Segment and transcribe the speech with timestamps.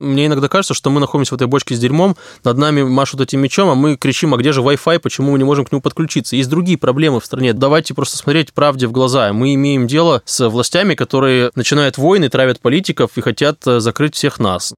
[0.00, 3.40] Мне иногда кажется, что мы находимся в этой бочке с дерьмом, над нами машут этим
[3.40, 6.36] мечом, а мы кричим, а где же Wi-Fi, почему мы не можем к нему подключиться?
[6.36, 7.52] Есть другие проблемы в стране.
[7.52, 9.30] Давайте просто смотреть правде в глаза.
[9.34, 14.40] Мы имеем дело с властями, которые начинают войны, травят политиков и хотят э, закрыть всех
[14.40, 14.72] нас.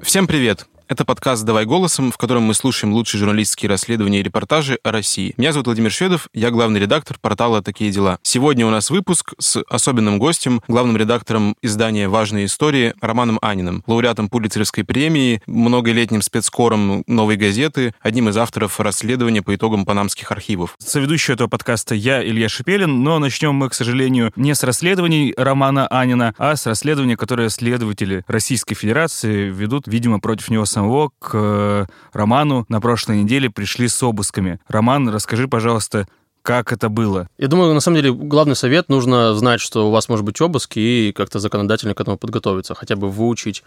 [0.00, 0.66] Всем привет!
[0.88, 5.34] Это подкаст «Давай голосом», в котором мы слушаем лучшие журналистские расследования и репортажи о России.
[5.36, 8.18] Меня зовут Владимир Шведов, я главный редактор портала «Такие дела».
[8.22, 14.30] Сегодня у нас выпуск с особенным гостем, главным редактором издания «Важные истории» Романом Аниным, лауреатом
[14.30, 20.74] Пулицеровской премии, многолетним спецкором «Новой газеты», одним из авторов расследования по итогам панамских архивов.
[20.78, 25.86] Соведущий этого подкаста я, Илья Шипелин, но начнем мы, к сожалению, не с расследований Романа
[25.88, 30.77] Анина, а с расследования, которое следователи Российской Федерации ведут, видимо, против него самого
[31.18, 34.60] к э, Роману на прошлой неделе пришли с обысками.
[34.68, 36.06] Роман, расскажи, пожалуйста,
[36.42, 37.28] как это было?
[37.36, 40.76] Я думаю, на самом деле, главный совет нужно знать, что у вас может быть обыск
[40.76, 43.62] и как-то законодательно к этому подготовиться, хотя бы выучить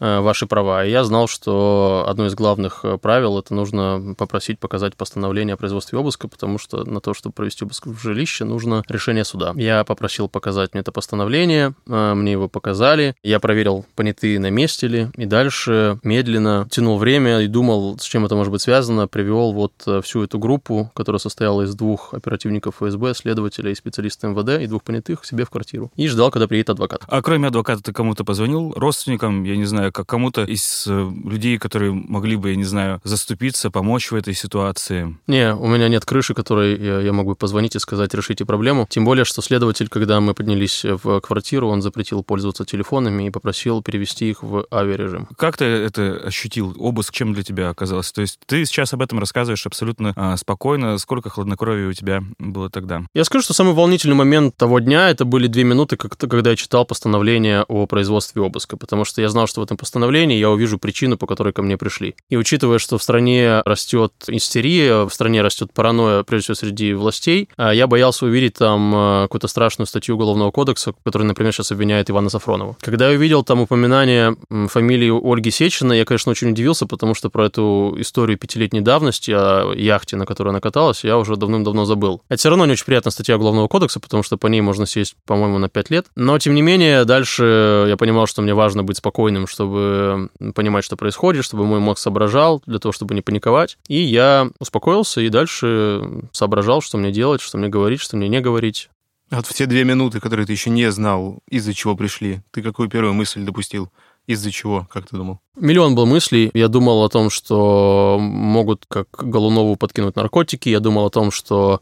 [0.00, 0.84] ваши права.
[0.84, 5.56] И я знал, что одно из главных э, правил это нужно попросить показать постановление о
[5.56, 9.52] производстве обыска, потому что на то, чтобы провести обыск в жилище, нужно решение суда.
[9.56, 14.86] Я попросил показать мне это постановление, э, мне его показали, я проверил, понятые на месте
[14.86, 19.52] ли, и дальше медленно тянул время и думал, с чем это может быть связано, привел
[19.52, 19.72] вот
[20.02, 24.82] всю эту группу, которая состояла из двух оперативников ФСБ, следователя и специалиста МВД, и двух
[24.82, 25.90] понятых к себе в квартиру.
[25.96, 27.02] И ждал, когда приедет адвокат.
[27.06, 28.72] А кроме адвоката ты кому-то позвонил?
[28.76, 32.64] Родственникам, я не знаю, знаю, как кому-то из э, людей, которые могли бы, я не
[32.64, 35.16] знаю, заступиться, помочь в этой ситуации?
[35.26, 38.86] Не, у меня нет крыши, которой я, я могу позвонить и сказать, решите проблему.
[38.90, 43.82] Тем более, что следователь, когда мы поднялись в квартиру, он запретил пользоваться телефонами и попросил
[43.82, 45.28] перевести их в авиарежим.
[45.36, 46.74] Как ты это ощутил?
[46.78, 48.14] Обыск чем для тебя оказался?
[48.14, 50.98] То есть ты сейчас об этом рассказываешь абсолютно а, спокойно.
[50.98, 53.02] Сколько хладнокровия у тебя было тогда?
[53.14, 56.84] Я скажу, что самый волнительный момент того дня это были две минуты, когда я читал
[56.84, 61.16] постановление о производстве обыска, потому что я знал, что в этом постановлении я увижу причину,
[61.16, 62.14] по которой ко мне пришли.
[62.28, 67.48] И учитывая, что в стране растет истерия, в стране растет паранойя, прежде всего, среди властей,
[67.56, 72.10] а, я боялся увидеть там а, какую-то страшную статью Уголовного кодекса, которая, например, сейчас обвиняет
[72.10, 72.76] Ивана Сафронова.
[72.80, 74.36] Когда я увидел там упоминание
[74.68, 79.72] фамилии Ольги Сечина, я, конечно, очень удивился, потому что про эту историю пятилетней давности о
[79.74, 82.22] яхте, на которой она каталась, я уже давным-давно забыл.
[82.28, 85.16] Это все равно не очень приятная статья Уголовного кодекса, потому что по ней можно сесть,
[85.26, 86.06] по-моему, на пять лет.
[86.16, 90.84] Но, тем не менее, дальше я понимал, что мне важно быть спокойным, чтобы чтобы понимать,
[90.84, 93.78] что происходит, чтобы мой мозг соображал, для того, чтобы не паниковать.
[93.88, 98.40] И я успокоился и дальше соображал, что мне делать, что мне говорить, что мне не
[98.40, 98.88] говорить.
[99.30, 102.62] А вот в те две минуты, которые ты еще не знал, из-за чего пришли, ты
[102.62, 103.90] какую первую мысль допустил?
[104.28, 105.38] Из-за чего, как ты думал?
[105.56, 106.50] Миллион был мыслей.
[106.52, 110.68] Я думал о том, что могут как Голунову подкинуть наркотики.
[110.68, 111.80] Я думал о том, что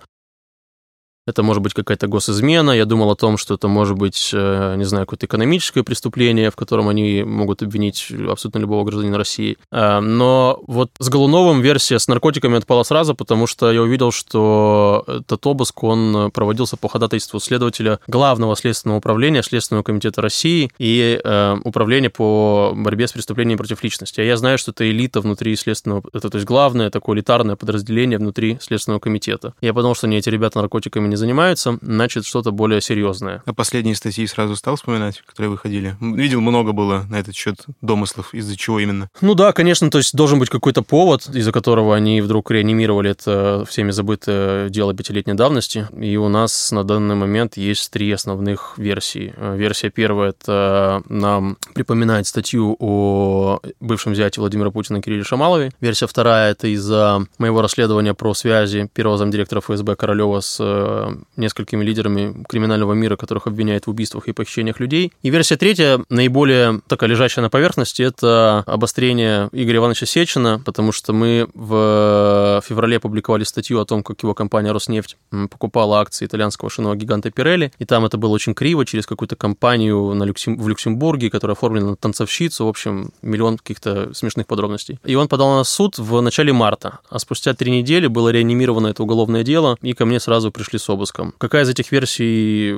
[1.26, 2.70] это может быть какая-то госизмена.
[2.72, 6.56] Я думал о том, что это может быть, э, не знаю, какое-то экономическое преступление, в
[6.56, 9.56] котором они могут обвинить абсолютно любого гражданина России.
[9.70, 15.04] Э, но вот с Голуновым версия с наркотиками отпала сразу, потому что я увидел, что
[15.06, 21.56] этот обыск, он проводился по ходатайству следователя Главного следственного управления Следственного комитета России и э,
[21.64, 24.20] Управления по борьбе с преступлениями против личности.
[24.20, 28.18] А я знаю, что это элита внутри следственного, это то есть главное такое элитарное подразделение
[28.18, 29.54] внутри Следственного комитета.
[29.60, 33.42] Я подумал, что не эти ребята наркотиками не занимаются, значит, что-то более серьезное.
[33.46, 35.96] А последние статьи сразу стал вспоминать, которые выходили?
[36.00, 39.08] Видел, много было на этот счет домыслов, из-за чего именно?
[39.20, 43.64] Ну да, конечно, то есть должен быть какой-то повод, из-за которого они вдруг реанимировали это
[43.68, 45.86] всеми забытое дело пятилетней давности.
[45.96, 49.32] И у нас на данный момент есть три основных версии.
[49.38, 55.70] Версия первая— это нам припоминает статью о бывшем зяте Владимира Путина Кирилле Шамалове.
[55.80, 61.03] Версия вторая— это из-за моего расследования про связи первого замдиректора ФСБ Королева с
[61.36, 65.12] несколькими лидерами криминального мира, которых обвиняют в убийствах и похищениях людей.
[65.22, 71.12] И версия третья, наиболее такая лежащая на поверхности, это обострение Игоря Ивановича Сечина, потому что
[71.12, 75.16] мы в феврале публиковали статью о том, как его компания «Роснефть»
[75.50, 80.14] покупала акции итальянского шинного гиганта Пирелли, и там это было очень криво, через какую-то компанию
[80.14, 80.58] на Люксем...
[80.58, 84.98] в Люксембурге, которая оформлена на танцовщицу, в общем, миллион каких-то смешных подробностей.
[85.04, 89.02] И он подал на суд в начале марта, а спустя три недели было реанимировано это
[89.02, 91.34] уголовное дело, и ко мне сразу пришли с обыском.
[91.38, 92.70] Какая из этих версий,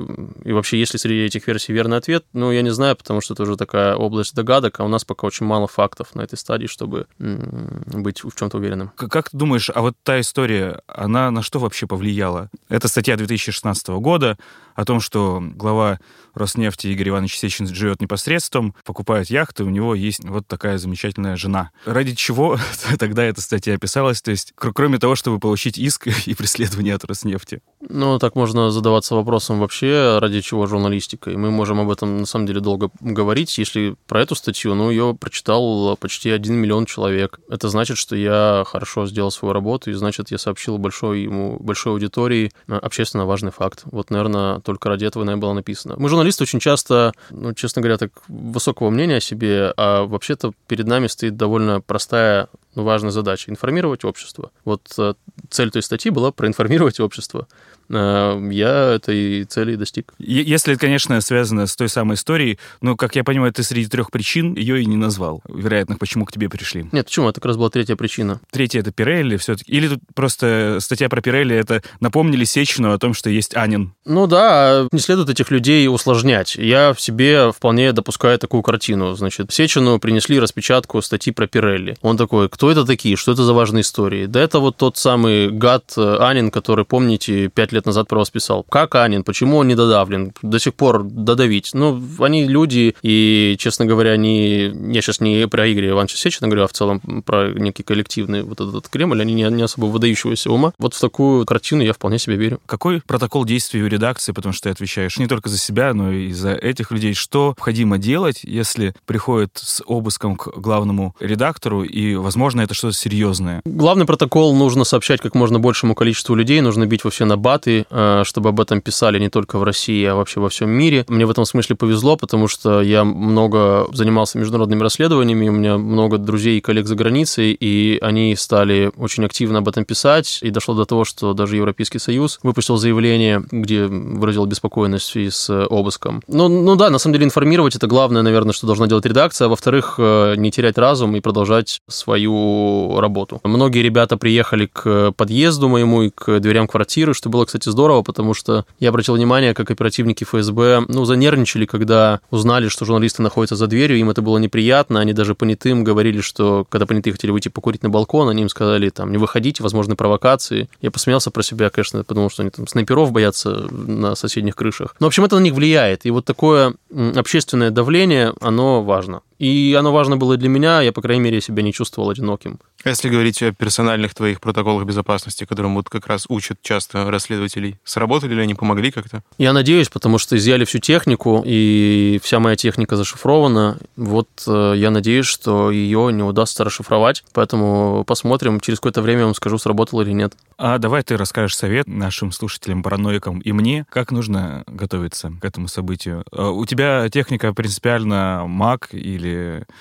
[0.43, 3.33] и вообще есть ли среди этих версий верный ответ, ну, я не знаю, потому что
[3.33, 6.67] это уже такая область догадок, а у нас пока очень мало фактов на этой стадии,
[6.67, 8.91] чтобы быть в чем-то уверенным.
[8.95, 12.49] Как ты думаешь, а вот та история, она на что вообще повлияла?
[12.69, 14.37] Это статья 2016 года
[14.75, 15.99] о том, что глава
[16.35, 21.71] Роснефти Игорь Иванович Сечин живет непосредством, покупает яхты, у него есть вот такая замечательная жена.
[21.85, 22.59] Ради чего
[22.99, 24.21] тогда эта статья описалась?
[24.21, 27.61] То есть, кроме того, чтобы получить иск и преследование от Роснефти?
[27.89, 31.29] Ну, Ну, так можно задаваться вопросом вообще, ради чего журналистика.
[31.29, 33.57] И мы можем об этом, на самом деле, долго говорить.
[33.57, 37.41] Если про эту статью, ну, ее прочитал почти один миллион человек.
[37.49, 41.93] Это значит, что я хорошо сделал свою работу, и значит, я сообщил большой ему, большой
[41.93, 43.81] аудитории общественно важный факт.
[43.85, 45.95] Вот, наверное, только ради этого, наверное, было написано.
[45.97, 50.87] Мы, журналисты, очень часто, ну, честно говоря, так высокого мнения о себе, а вообще-то перед
[50.87, 52.47] нами стоит довольно простая
[52.83, 54.51] важная задача– информировать общество.
[54.63, 55.13] Вот э,
[55.49, 57.47] цель той статьи была проинформировать общество.
[57.89, 60.13] Э, я этой цели достиг.
[60.19, 64.11] Если это, конечно, связано с той самой историей, но, как я понимаю, ты среди трех
[64.11, 66.87] причин ее и не назвал, вероятно, почему к тебе пришли.
[66.91, 67.29] Нет, почему?
[67.29, 68.41] Это как раз была третья причина.
[68.51, 69.71] Третья— это Пирелли все-таки?
[69.71, 73.93] Или тут просто статья про Пирелли— это напомнили Сечину о том, что есть Анин?
[74.05, 76.55] Ну да, не следует этих людей усложнять.
[76.55, 79.15] Я в себе вполне допускаю такую картину.
[79.15, 81.97] Значит, Сечину принесли распечатку статьи про Пирелли.
[82.01, 84.25] Он такой, кто это такие, что это за важные истории?
[84.25, 88.29] Да это вот тот самый гад э, Анин, который, помните, пять лет назад про вас
[88.29, 88.63] писал.
[88.63, 89.23] Как Анин?
[89.23, 90.33] Почему он не додавлен?
[90.41, 91.71] До сих пор додавить.
[91.73, 94.71] Ну, они люди, и, честно говоря, они...
[94.87, 98.59] Я сейчас не про Игоря Ивановича Сечина говорю, а в целом про некий коллективный вот
[98.59, 100.73] этот Кремль, они не, не особо выдающегося ума.
[100.79, 102.59] Вот в такую картину я вполне себе верю.
[102.65, 106.31] Какой протокол действий у редакции, потому что ты отвечаешь не только за себя, но и
[106.31, 107.13] за этих людей?
[107.13, 113.61] Что необходимо делать, если приходит с обыском к главному редактору, и, возможно, это что-то серьезное?
[113.65, 118.23] Главный протокол нужно сообщать как можно большему количеству людей, нужно бить во все набаты, э,
[118.25, 121.05] чтобы об этом писали не только в России, а вообще во всем мире.
[121.07, 126.17] Мне в этом смысле повезло, потому что я много занимался международными расследованиями, у меня много
[126.17, 130.75] друзей и коллег за границей, и они стали очень активно об этом писать, и дошло
[130.75, 136.21] до того, что даже Европейский Союз выпустил заявление, где выразил беспокойность в связи с обыском.
[136.27, 139.49] Ну, ну да, на самом деле информировать это главное, наверное, что должна делать редакция, а
[139.49, 143.39] во-вторых, э, не терять разум и продолжать свою работу.
[143.43, 148.33] Многие ребята приехали к подъезду моему и к дверям квартиры, что было, кстати, здорово, потому
[148.33, 153.67] что я обратил внимание, как оперативники ФСБ, ну, занервничали, когда узнали, что журналисты находятся за
[153.67, 157.83] дверью, им это было неприятно, они даже понятым говорили, что когда понятые хотели выйти покурить
[157.83, 160.69] на балкон, они им сказали, там, не выходите, возможны провокации.
[160.81, 164.95] Я посмеялся про себя, конечно, потому что они там снайперов боятся на соседних крышах.
[164.99, 166.05] Но, в общем, это на них влияет.
[166.05, 166.75] И вот такое
[167.15, 169.21] общественное давление, оно важно.
[169.39, 172.59] И оно важно было для меня, я, по крайней мере, себя не чувствовал одиноким.
[172.83, 177.77] А если говорить о персональных твоих протоколах безопасности, которым вот как раз учат часто расследователей,
[177.83, 179.23] сработали ли они, помогли как-то?
[179.37, 183.77] Я надеюсь, потому что изъяли всю технику, и вся моя техника зашифрована.
[183.95, 189.25] Вот э, я надеюсь, что ее не удастся расшифровать, поэтому посмотрим, через какое-то время я
[189.25, 190.33] вам скажу, сработало или нет.
[190.57, 195.67] А давай ты расскажешь совет нашим слушателям, параноикам и мне, как нужно готовиться к этому
[195.67, 196.23] событию.
[196.31, 199.26] А у тебя техника принципиально Mac или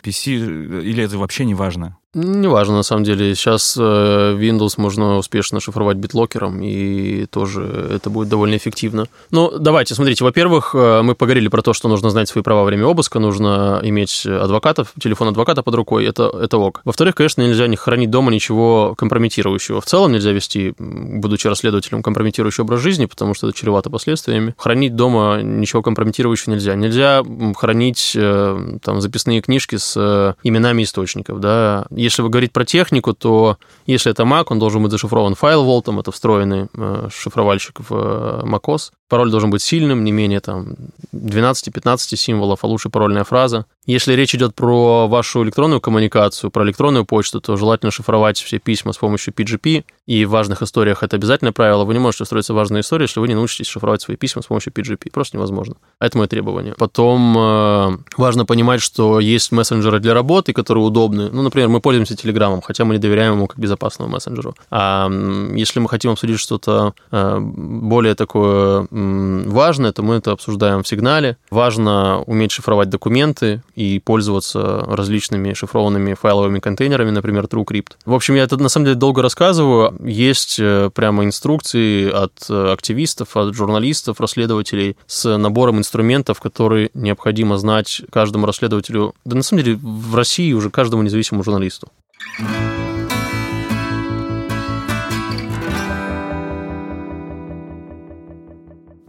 [0.02, 1.98] PC, или это вообще не важно?
[2.16, 3.34] Неважно, на самом деле.
[3.34, 9.06] Сейчас э, Windows можно успешно шифровать битлокером, и тоже это будет довольно эффективно.
[9.30, 10.24] Ну, давайте, смотрите.
[10.24, 13.80] Во-первых, э, мы поговорили про то, что нужно знать свои права во время обыска, нужно
[13.82, 16.80] иметь адвокатов, телефон адвоката под рукой, это, это ок.
[16.86, 19.82] Во-вторых, конечно, нельзя не хранить дома ничего компрометирующего.
[19.82, 24.54] В целом нельзя вести, будучи расследователем, компрометирующий образ жизни, потому что это чревато последствиями.
[24.56, 26.76] Хранить дома ничего компрометирующего нельзя.
[26.76, 27.22] Нельзя
[27.56, 33.58] хранить э, там записные книжки с именами источников, да, если вы говорить про технику, то
[33.86, 38.42] если это Mac, он должен быть зашифрован файл волтом, это встроенный э, шифровальщик в э,
[38.44, 38.92] macOS.
[39.08, 40.74] Пароль должен быть сильным, не менее там
[41.12, 43.66] 12-15 символов, а лучше парольная фраза.
[43.86, 48.92] Если речь идет про вашу электронную коммуникацию, про электронную почту, то желательно шифровать все письма
[48.92, 51.84] с помощью PGP, и в важных историях это обязательное правило.
[51.84, 54.46] Вы не можете устроиться в важные истории, если вы не научитесь шифровать свои письма с
[54.46, 55.12] помощью PGP.
[55.12, 55.76] Просто невозможно.
[56.00, 56.74] Это мое требование.
[56.76, 61.30] Потом э, важно понимать, что есть мессенджеры для работы, которые удобны.
[61.30, 64.56] Ну, например, мы пользуемся Телеграмом, хотя мы не доверяем ему как безопасному мессенджеру.
[64.72, 65.08] А
[65.54, 71.36] если мы хотим обсудить что-то э, более такое важное, то мы это обсуждаем в сигнале.
[71.48, 77.92] Важно уметь шифровать документы и пользоваться различными шифрованными файловыми контейнерами, например, TrueCrypt.
[78.04, 79.96] В общем, я это на самом деле долго рассказываю.
[80.04, 87.58] Есть э, прямо инструкции от э, активистов, от журналистов, расследователей с набором инструментов, которые необходимо
[87.58, 91.75] знать каждому расследователю, да на самом деле в России уже каждому независимому журналисту.
[91.78, 92.85] Cristo.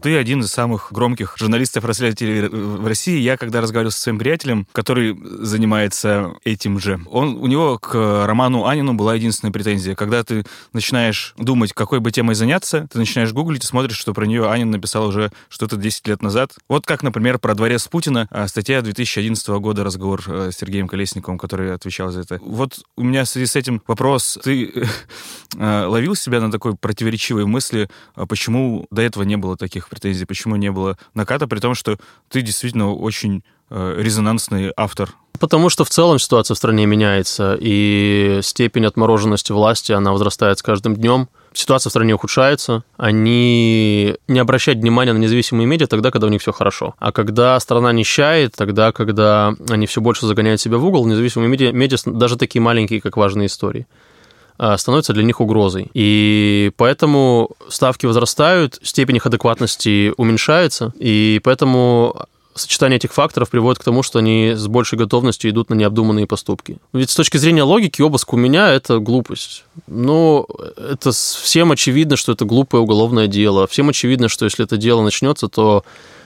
[0.01, 3.20] Ты один из самых громких журналистов-расследователей в России.
[3.20, 8.66] Я, когда разговаривал со своим приятелем, который занимается этим же, он, у него к роману
[8.66, 9.96] Анину была единственная претензия.
[9.96, 14.25] Когда ты начинаешь думать, какой бы темой заняться, ты начинаешь гуглить и смотришь, что про
[14.25, 16.54] нее Анин написал уже что-то 10 лет назад.
[16.70, 21.39] Вот как, например, про «Дворец Путина», а, статья 2011 года, разговор э, с Сергеем Колесниковым,
[21.39, 22.39] который отвечал за это.
[22.42, 24.38] Вот у меня в связи с этим вопрос.
[24.44, 24.72] Ты
[25.58, 30.25] э, ловил себя на такой противоречивой мысли, а почему до этого не было таких претензий,
[30.25, 31.98] почему не было наката, при том, что
[32.30, 35.10] ты действительно очень э, резонансный автор.
[35.39, 40.63] Потому что в целом ситуация в стране меняется, и степень отмороженности власти, она возрастает с
[40.63, 41.30] каждым днем.
[41.54, 46.42] Ситуация в стране ухудшается, они не обращают внимания на независимые медиа тогда, когда у них
[46.42, 46.94] все хорошо.
[47.00, 51.72] А когда страна нищает, тогда, когда они все больше загоняют себя в угол, независимые медиа,
[51.72, 53.88] медиа даже такие маленькие, как важные истории,
[54.77, 55.89] становится для них угрозой.
[55.93, 63.83] И поэтому ставки возрастают, степень их адекватности уменьшается, и поэтому сочетание этих факторов приводит к
[63.83, 66.77] тому, что они с большей готовностью идут на необдуманные поступки.
[66.93, 69.63] Ведь с точки зрения логики обыск у меня– это глупость.
[69.87, 70.47] Но
[70.77, 73.67] это всем очевидно, что это глупое уголовное дело.
[73.67, 75.83] Всем очевидно, что если это дело начнется, то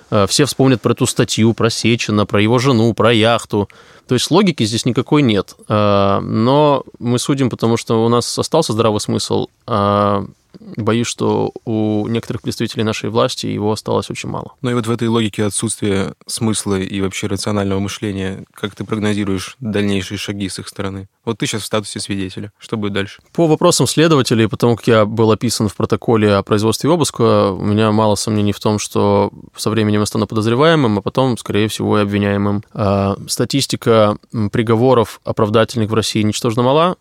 [0.09, 3.69] э, все вспомнят про эту статью, про Сечина, про его жену, про яхту.
[4.12, 5.56] То есть логики здесь никакой нет.
[5.70, 9.48] А, но мы судим, потому что у нас остался здравый смысл.
[9.65, 10.25] А,
[10.60, 14.53] боюсь, что у некоторых представителей нашей власти его осталось очень мало.
[14.62, 19.56] Ну и вот в этой логике отсутствия смысла и вообще рационального мышления, как ты прогнозируешь
[19.60, 21.08] дальнейшие шаги с их стороны?
[21.24, 22.51] Вот ты сейчас в статусе свидетеля.
[22.58, 23.22] Что будет дальше?
[23.34, 27.91] По вопросам следователей, потому как я был описан в протоколе о производстве обыска, у меня
[27.91, 32.01] мало сомнений в том, что со временем я стану подозреваемым, а потом, скорее всего, и
[32.01, 32.63] обвиняемым.
[32.74, 33.15] А
[34.51, 36.96] приговоров оправдательных в России ничтожно мала,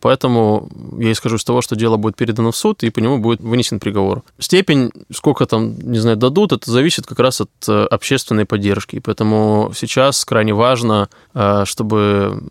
[0.00, 3.40] поэтому я исхожу из того, что дело будет передано в суд, и по нему будет
[3.40, 4.22] вынесен приговор.
[4.38, 8.98] Степень, сколько там, не знаю, дадут, это зависит как раз от э, общественной поддержки.
[8.98, 12.42] Поэтому сейчас крайне важно, э, чтобы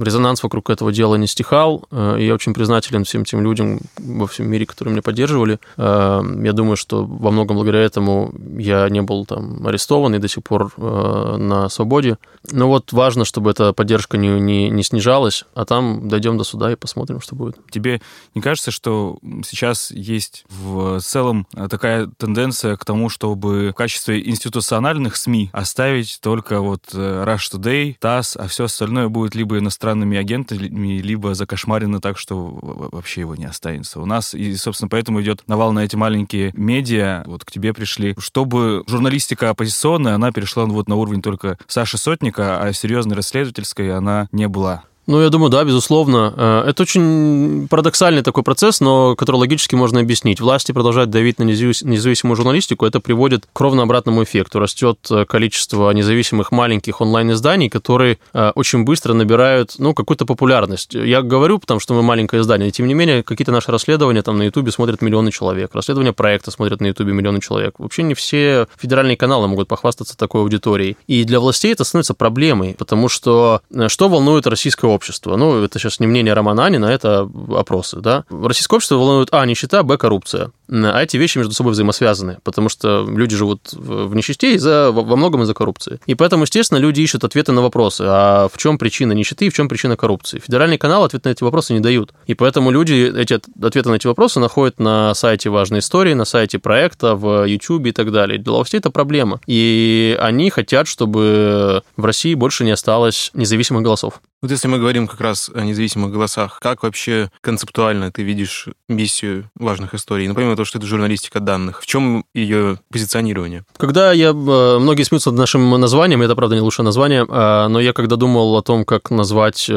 [0.00, 1.84] резонанс вокруг этого дела не стихал.
[1.90, 5.58] Э, я очень признателен всем тем людям во всем мире, которые меня поддерживали.
[5.76, 10.42] Я думаю, что во многом благодаря этому я не был там арестован и до сих
[10.42, 12.18] пор на свободе.
[12.50, 16.72] Но вот важно, чтобы эта поддержка не, не, не снижалась, а там дойдем до суда
[16.72, 17.58] и посмотрим, что будет.
[17.70, 18.00] Тебе
[18.34, 25.16] не кажется, что сейчас есть в целом такая тенденция к тому, чтобы в качестве институциональных
[25.16, 31.00] СМИ оставить только вот э, Rush Today, ТАСС, а все остальное будет либо иностранными агентами,
[31.00, 34.00] либо закошмарено так, что вообще его не останется.
[34.00, 38.14] У нас, и, собственно, поэтому идет навал на эти маленькие медиа, вот к тебе пришли,
[38.18, 44.28] чтобы журналистика оппозиционная, она перешла вот на уровень только Саши Сотника, а серьезной расследовательской она
[44.32, 44.84] не была.
[45.06, 46.32] Ну, я думаю, да, безусловно.
[46.36, 50.40] Э, это очень парадоксальный такой процесс, но который логически можно объяснить.
[50.40, 54.60] Власти продолжают давить на независимую журналистику, это приводит к ровно обратному эффекту.
[54.60, 60.94] Растет э, количество независимых маленьких онлайн-изданий, которые э, очень быстро набирают, ну, какую-то популярность.
[60.94, 64.38] Я говорю, потому что мы маленькое издание, и тем не менее, какие-то наши расследования там
[64.38, 67.74] на Ютубе смотрят миллионы человек, расследования проекта смотрят на Ютубе миллионы человек.
[67.78, 70.96] Вообще не все федеральные каналы могут похвастаться такой аудиторией.
[71.08, 75.36] И для властей это становится проблемой, потому что что волнует российское общество.
[75.36, 78.24] Ну, это сейчас не мнение Романа Анина, это опросы, да.
[78.30, 80.50] Российское общество волнует, а, нищета, б, коррупция.
[80.70, 85.42] А эти вещи между собой взаимосвязаны, потому что люди живут в нищете из-за, во многом
[85.42, 86.00] из-за коррупции.
[86.06, 89.54] И поэтому, естественно, люди ищут ответы на вопросы, а в чем причина нищеты и в
[89.54, 90.38] чем причина коррупции.
[90.38, 92.12] Федеральный канал ответ на эти вопросы не дают.
[92.26, 96.58] И поэтому люди эти ответы на эти вопросы находят на сайте «Важной истории», на сайте
[96.58, 98.38] проекта, в YouTube и так далее.
[98.38, 99.40] Для властей это проблема.
[99.46, 104.20] И они хотят, чтобы в России больше не осталось независимых голосов.
[104.42, 109.48] Вот если мы говорим как раз о независимых голосах, как вообще концептуально ты видишь миссию
[109.54, 110.26] важных историй?
[110.26, 113.64] Ну, помимо того, что это журналистика данных, в чем ее позиционирование?
[113.76, 114.30] Когда я...
[114.30, 118.16] Э, многие смеются над нашим названием, это, правда, не лучшее название, э, но я когда
[118.16, 119.74] думал о том, как назвать э,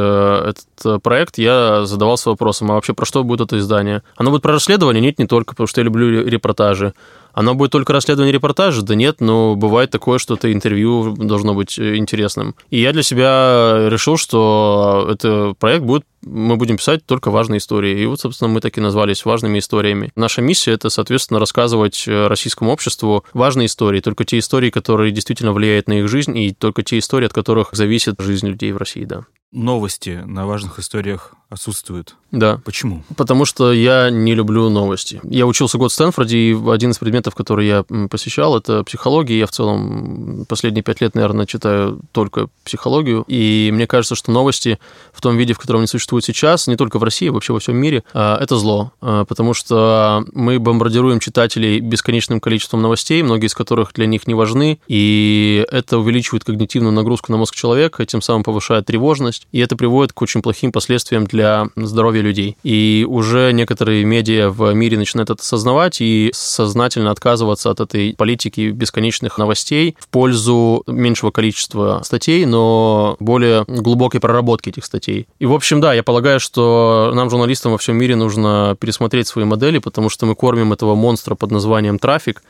[0.51, 4.01] этот проект, я задавался вопросом, а вообще про что будет это издание?
[4.15, 4.99] Оно будет про расследование?
[4.99, 6.95] Нет, не только, потому что я люблю репортажи.
[7.35, 8.81] Оно будет только расследование репортажа?
[8.81, 12.55] Да нет, но бывает такое, что это интервью должно быть э, интересным.
[12.69, 18.01] И я для себя решил, что этот проект будет мы будем писать только важные истории.
[18.01, 20.11] И вот, собственно, мы так и назвались важными историями.
[20.15, 25.53] Наша миссия– это, соответственно, рассказывать э, российскому обществу важные истории, только те истории, которые действительно
[25.53, 29.05] влияют на их жизнь, и только те истории, от которых зависит жизнь людей в России,
[29.05, 29.25] да.
[29.51, 32.15] новости на важных историях отсутствуют.
[32.31, 32.59] Да.
[32.65, 33.03] Почему?
[33.15, 35.21] Потому что я не люблю новости.
[35.23, 39.39] Я учился год в Стэнфорде, и один из предметов, который я посещал, это психология.
[39.39, 43.23] Я в целом последние пять лет, наверное, читаю только психологию.
[43.27, 44.79] И мне кажется, что новости
[45.13, 47.59] в том виде, в котором они существуют сейчас, не только в России, а вообще во
[47.59, 48.91] всем мире, а, это зло.
[49.01, 54.33] А, потому что мы бомбардируем читателей бесконечным количеством новостей, многие из которых для них не
[54.33, 59.75] важны, и это увеличивает когнитивную нагрузку на мозг человека, тем самым повышает тревожность, и это
[59.75, 62.57] приводит к очень плохим последствиям для здоровья людей.
[62.63, 68.69] И уже некоторые медиа в мире начинают это осознавать и сознательно отказываться от этой политики
[68.71, 75.27] бесконечных новостей в пользу меньшего количества статей, но более глубокой проработки этих статей.
[75.39, 79.45] И, в общем, да, я полагаю, что нам, журналистам во всем мире, нужно пересмотреть свои
[79.45, 82.43] модели, потому что мы кормим этого монстра под названием трафик,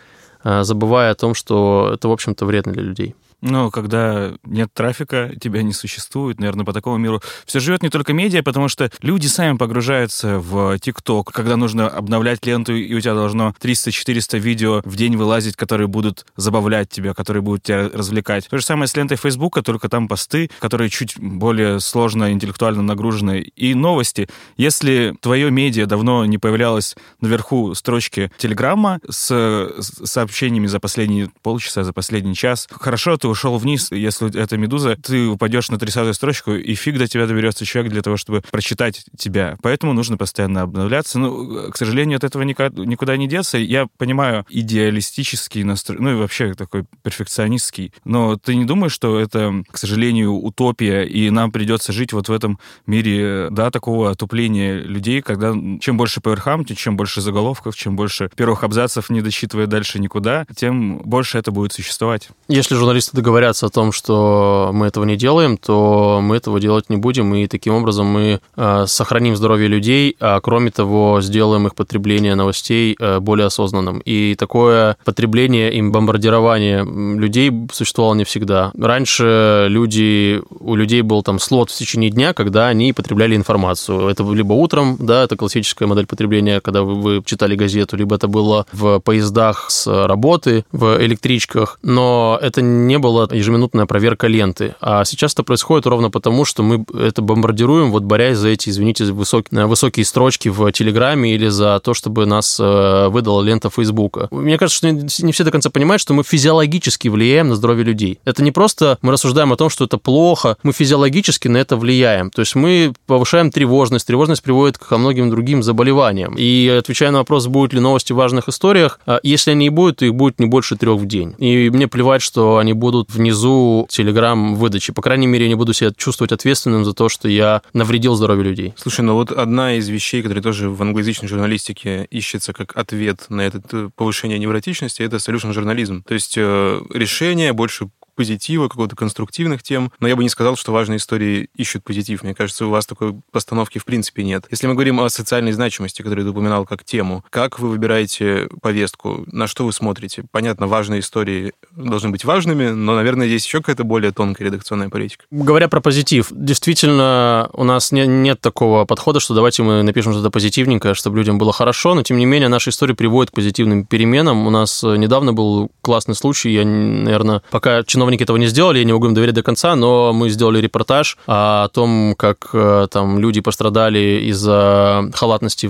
[0.43, 3.15] э, забывая о том, что это, в общем-то, вредно для людей.
[3.47, 7.21] Ну, когда нет трафика, тебя не существует, наверное, по такому миру.
[7.45, 12.43] Все живет не только медиа, потому что люди сами погружаются в ТикТок, когда нужно обновлять
[12.43, 17.43] ленту, и у тебя должно 300-400 видео в день вылазить, которые будут забавлять тебя, которые
[17.43, 18.47] будут тебя развлекать.
[18.49, 23.41] То же самое с лентой Фейсбука, только там посты, которые чуть более сложно, интеллектуально нагружены,
[23.41, 24.27] и новости.
[24.57, 29.71] Если твое медиа давно не появлялось наверху строчки Телеграмма с
[30.03, 35.27] сообщениями за последние полчаса, за последний час, хорошо, ты ушел вниз, если это медуза, ты
[35.27, 39.57] упадешь на 30 строчку, и фиг до тебя доберется человек для того, чтобы прочитать тебя.
[39.61, 41.19] Поэтому нужно постоянно обновляться.
[41.19, 43.57] Ну, к сожалению, от этого никуда не деться.
[43.57, 47.91] Я понимаю идеалистический настрой, ну и вообще такой перфекционистский.
[48.05, 52.31] Но ты не думаешь, что это, к сожалению, утопия, и нам придется жить вот в
[52.31, 57.97] этом мире, да, такого отупления людей, когда чем больше по верхам, чем больше заголовков, чем
[57.97, 62.29] больше первых абзацев, не досчитывая дальше никуда, тем больше это будет существовать.
[62.47, 66.97] Если журналисты договорятся о том, что мы этого не делаем, то мы этого делать не
[66.97, 72.35] будем, и таким образом мы э, сохраним здоровье людей, а кроме того, сделаем их потребление
[72.35, 73.97] новостей э, более осознанным.
[74.05, 76.85] И такое потребление и бомбардирование
[77.19, 78.71] людей существовало не всегда.
[78.79, 84.07] Раньше люди, у людей был там слот в течение дня, когда они потребляли информацию.
[84.07, 88.27] Это либо утром, да, это классическая модель потребления, когда вы, вы читали газету, либо это
[88.27, 94.75] было в поездах с работы, в электричках, но это не было была ежеминутная проверка ленты.
[94.81, 99.05] А сейчас это происходит ровно потому, что мы это бомбардируем, вот борясь за эти, извините,
[99.05, 104.27] высокие, высокие строчки в Телеграме или за то, чтобы нас э, выдала лента Фейсбука.
[104.31, 108.19] Мне кажется, что не все до конца понимают, что мы физиологически влияем на здоровье людей.
[108.25, 112.31] Это не просто мы рассуждаем о том, что это плохо, мы физиологически на это влияем.
[112.31, 116.33] То есть мы повышаем тревожность, тревожность приводит к многим другим заболеваниям.
[116.37, 119.97] И отвечая на вопрос, будут ли новости в важных историях, а если они и будут,
[119.97, 121.35] то их будет не больше трех в день.
[121.37, 124.93] И мне плевать, что они будут будут внизу телеграм-выдачи.
[124.93, 128.45] По крайней мере, я не буду себя чувствовать ответственным за то, что я навредил здоровью
[128.45, 128.73] людей.
[128.77, 133.41] Слушай, ну вот одна из вещей, которая тоже в англоязычной журналистике ищется как ответ на
[133.41, 136.03] это э, повышение невротичности, это solution журнализм.
[136.03, 140.71] То есть э, решение больше позитива, какого-то конструктивных тем, но я бы не сказал, что
[140.71, 142.23] важные истории ищут позитив.
[142.23, 144.45] Мне кажется, у вас такой постановки в принципе нет.
[144.49, 149.25] Если мы говорим о социальной значимости, которую ты упоминал как тему, как вы выбираете повестку,
[149.27, 150.25] на что вы смотрите?
[150.31, 155.25] Понятно, важные истории должны быть важными, но, наверное, есть еще какая-то более тонкая редакционная политика.
[155.31, 160.29] Говоря про позитив, действительно, у нас не, нет такого подхода, что давайте мы напишем что-то
[160.29, 164.47] позитивненькое, чтобы людям было хорошо, но, тем не менее, наша история приводит к позитивным переменам.
[164.47, 168.85] У нас недавно был классный случай, я, наверное, пока чиновник чиновники этого не сделали, я
[168.85, 173.19] не могу им доверить до конца, но мы сделали репортаж о том, как э, там
[173.19, 175.67] люди пострадали из-за халатности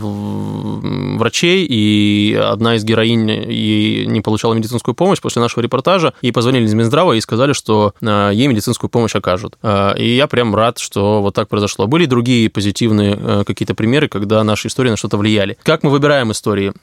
[1.17, 6.65] врачей, и одна из героинь и не получала медицинскую помощь после нашего репортажа, ей позвонили
[6.65, 9.56] из Минздрава и сказали, что э, ей медицинскую помощь окажут.
[9.63, 11.88] Э, и я прям рад, что вот так произошло.
[11.88, 15.58] Были другие позитивные какие-то примеры, когда наши истории на что-то влияли.
[15.63, 16.74] Как мы выбираем истории?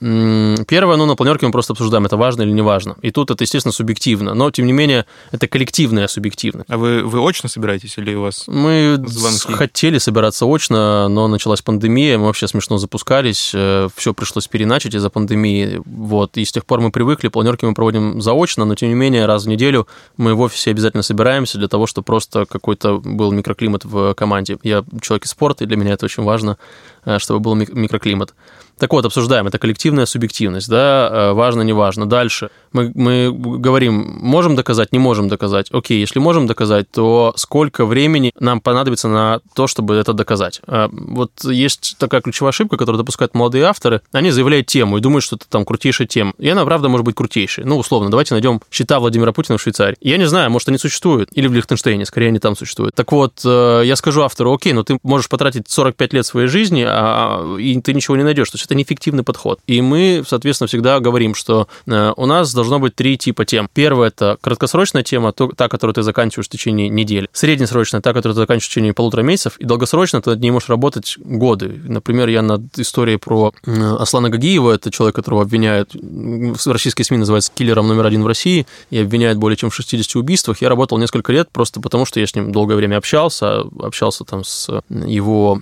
[0.64, 2.96] Первое, ну, на планерке мы просто обсуждаем, это важно или не важно.
[3.02, 6.64] И тут это, естественно, субъективно, но, тем не менее, это это коллективное, а субъективное.
[6.68, 9.52] А вы, вы очно собираетесь или у вас Мы звонки?
[9.52, 15.10] хотели собираться очно, но началась пандемия, мы вообще смешно запускались, э, все пришлось переначать из-за
[15.10, 18.94] пандемии, вот, и с тех пор мы привыкли, планерки мы проводим заочно, но тем не
[18.94, 23.32] менее раз в неделю мы в офисе обязательно собираемся для того, чтобы просто какой-то был
[23.32, 24.58] микроклимат в команде.
[24.62, 26.56] Я человек из спорта, и для меня это очень важно,
[27.04, 28.34] э, чтобы был микроклимат.
[28.82, 32.04] Так вот, обсуждаем, это коллективная субъективность, да, э, важно, не важно.
[32.04, 35.68] Дальше мы, мы говорим, можем доказать, не можем доказать.
[35.70, 40.60] Окей, если можем доказать, то сколько времени нам понадобится на то, чтобы это доказать?
[40.66, 44.00] Э, вот есть такая ключевая ошибка, которую допускают молодые авторы.
[44.10, 46.32] Они заявляют тему и думают, что это там крутейшая тема.
[46.38, 47.62] И она, правда, может быть крутейшей.
[47.64, 49.96] Ну, условно, давайте найдем счета Владимира Путина в Швейцарии.
[50.00, 51.28] Я не знаю, может, они существуют.
[51.34, 52.96] Или в Лихтенштейне, скорее, они там существуют.
[52.96, 56.84] Так вот, э, я скажу автору, окей, но ты можешь потратить 45 лет своей жизни,
[56.84, 58.50] а, и ты ничего не найдешь.
[58.50, 59.60] То есть это неэффективный подход.
[59.66, 63.68] И мы, соответственно, всегда говорим, что э, у нас должно быть три типа тем.
[63.72, 67.28] Первое– это краткосрочная тема, та, которую ты заканчиваешь в течение недели.
[67.32, 69.56] Среднесрочная– та, которую ты заканчиваешь в течение полутора месяцев.
[69.58, 71.80] И долгосрочная– ты над ней можешь работать годы.
[71.84, 77.52] Например, я над историей про Аслана Гагиева, это человек, которого обвиняют, в российской СМИ называется
[77.54, 80.62] киллером номер один в России, и обвиняют более чем в 60 убийствах.
[80.62, 84.44] Я работал несколько лет просто потому, что я с ним долгое время общался, общался там
[84.44, 85.60] с его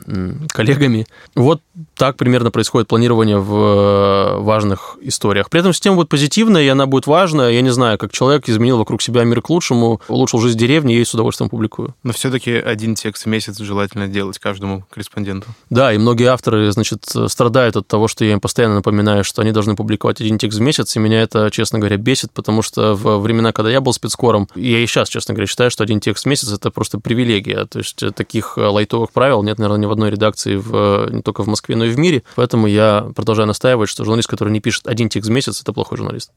[0.49, 1.07] коллегами.
[1.35, 1.61] Вот
[1.97, 5.49] так примерно происходит планирование в э, важных историях.
[5.49, 7.53] При этом система будет позитивная, и она будет важная.
[7.53, 10.99] Я не знаю, как человек изменил вокруг себя мир к лучшему, улучшил жизнь деревни, я
[10.99, 11.95] ее с удовольствием публикую.
[12.03, 15.47] Но все-таки один текст в месяц желательно делать каждому корреспонденту.
[15.71, 19.53] Да, и многие авторы, значит, страдают от того, что я им постоянно напоминаю, что они
[19.53, 23.19] должны публиковать один текст в месяц, и меня это, честно говоря, бесит, потому что в
[23.19, 26.29] времена, когда я был спецкором, я и сейчас, честно говоря, считаю, что один текст в
[26.29, 27.67] месяц– это просто привилегия.
[27.67, 31.47] То есть таких лайтовых правил нет, наверное, ни в одной редакции в, не только в
[31.47, 32.25] Москве, но и в мире.
[32.35, 32.80] Поэтому я
[33.15, 36.33] продолжаю настаивать, что журналист, который не пишет один текст в месяц, это плохой журналист.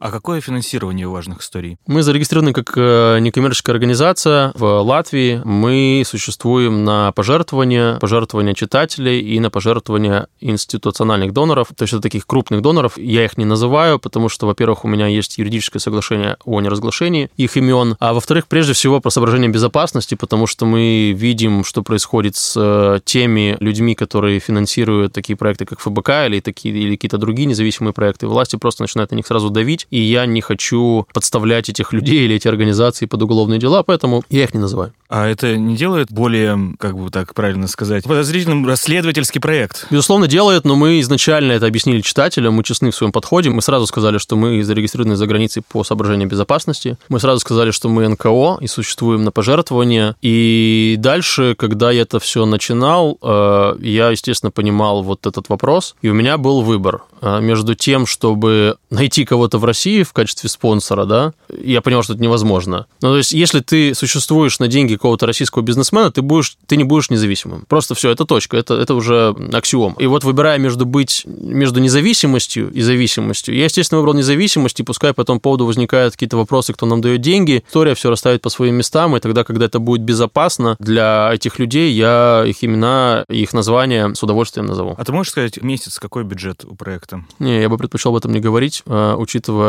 [0.00, 1.76] А какое финансирование важных историй?
[1.86, 5.40] Мы зарегистрированы как э, некоммерческая организация в Латвии.
[5.44, 12.62] Мы существуем на пожертвования, пожертвования читателей и на пожертвования институциональных доноров, то есть таких крупных
[12.62, 12.96] доноров.
[12.96, 17.56] Я их не называю, потому что, во-первых, у меня есть юридическое соглашение о неразглашении их
[17.56, 22.54] имен, а во-вторых, прежде всего, про соображение безопасности, потому что мы видим, что происходит с
[22.56, 27.92] э, теми людьми, которые финансируют такие проекты, как ФБК или, такие, или какие-то другие независимые
[27.92, 28.28] проекты.
[28.28, 32.36] Власти просто начинают на них сразу давить, и я не хочу подставлять этих людей или
[32.36, 34.92] эти организации под уголовные дела, поэтому я их не называю.
[35.08, 39.86] А это не делает более, как бы так правильно сказать, подозрительным расследовательский проект?
[39.90, 43.48] Безусловно, делает, но мы изначально это объяснили читателям, мы честны в своем подходе.
[43.50, 46.98] Мы сразу сказали, что мы зарегистрированы за границей по соображениям безопасности.
[47.08, 50.16] Мы сразу сказали, что мы НКО и существуем на пожертвования.
[50.20, 55.94] И дальше, когда я это все начинал, э, я, естественно, понимал вот этот вопрос.
[56.02, 60.48] И у меня был выбор э, между тем, чтобы найти кого-то в России в качестве
[60.48, 62.86] спонсора, да, я понял, что это невозможно.
[63.00, 66.84] Ну, то есть, если ты существуешь на деньги какого-то российского бизнесмена, ты, будешь, ты не
[66.84, 67.64] будешь независимым.
[67.68, 69.94] Просто все, это точка, это, это уже аксиом.
[69.98, 75.12] И вот выбирая между быть, между независимостью и зависимостью, я, естественно, выбрал независимость, и пускай
[75.12, 78.76] по этому поводу возникают какие-то вопросы, кто нам дает деньги, история все расставит по своим
[78.76, 84.12] местам, и тогда, когда это будет безопасно для этих людей, я их имена, их названия
[84.14, 84.94] с удовольствием назову.
[84.96, 87.24] А ты можешь сказать, месяц какой бюджет у проекта?
[87.38, 89.16] Не, я бы предпочел об этом не говорить, а,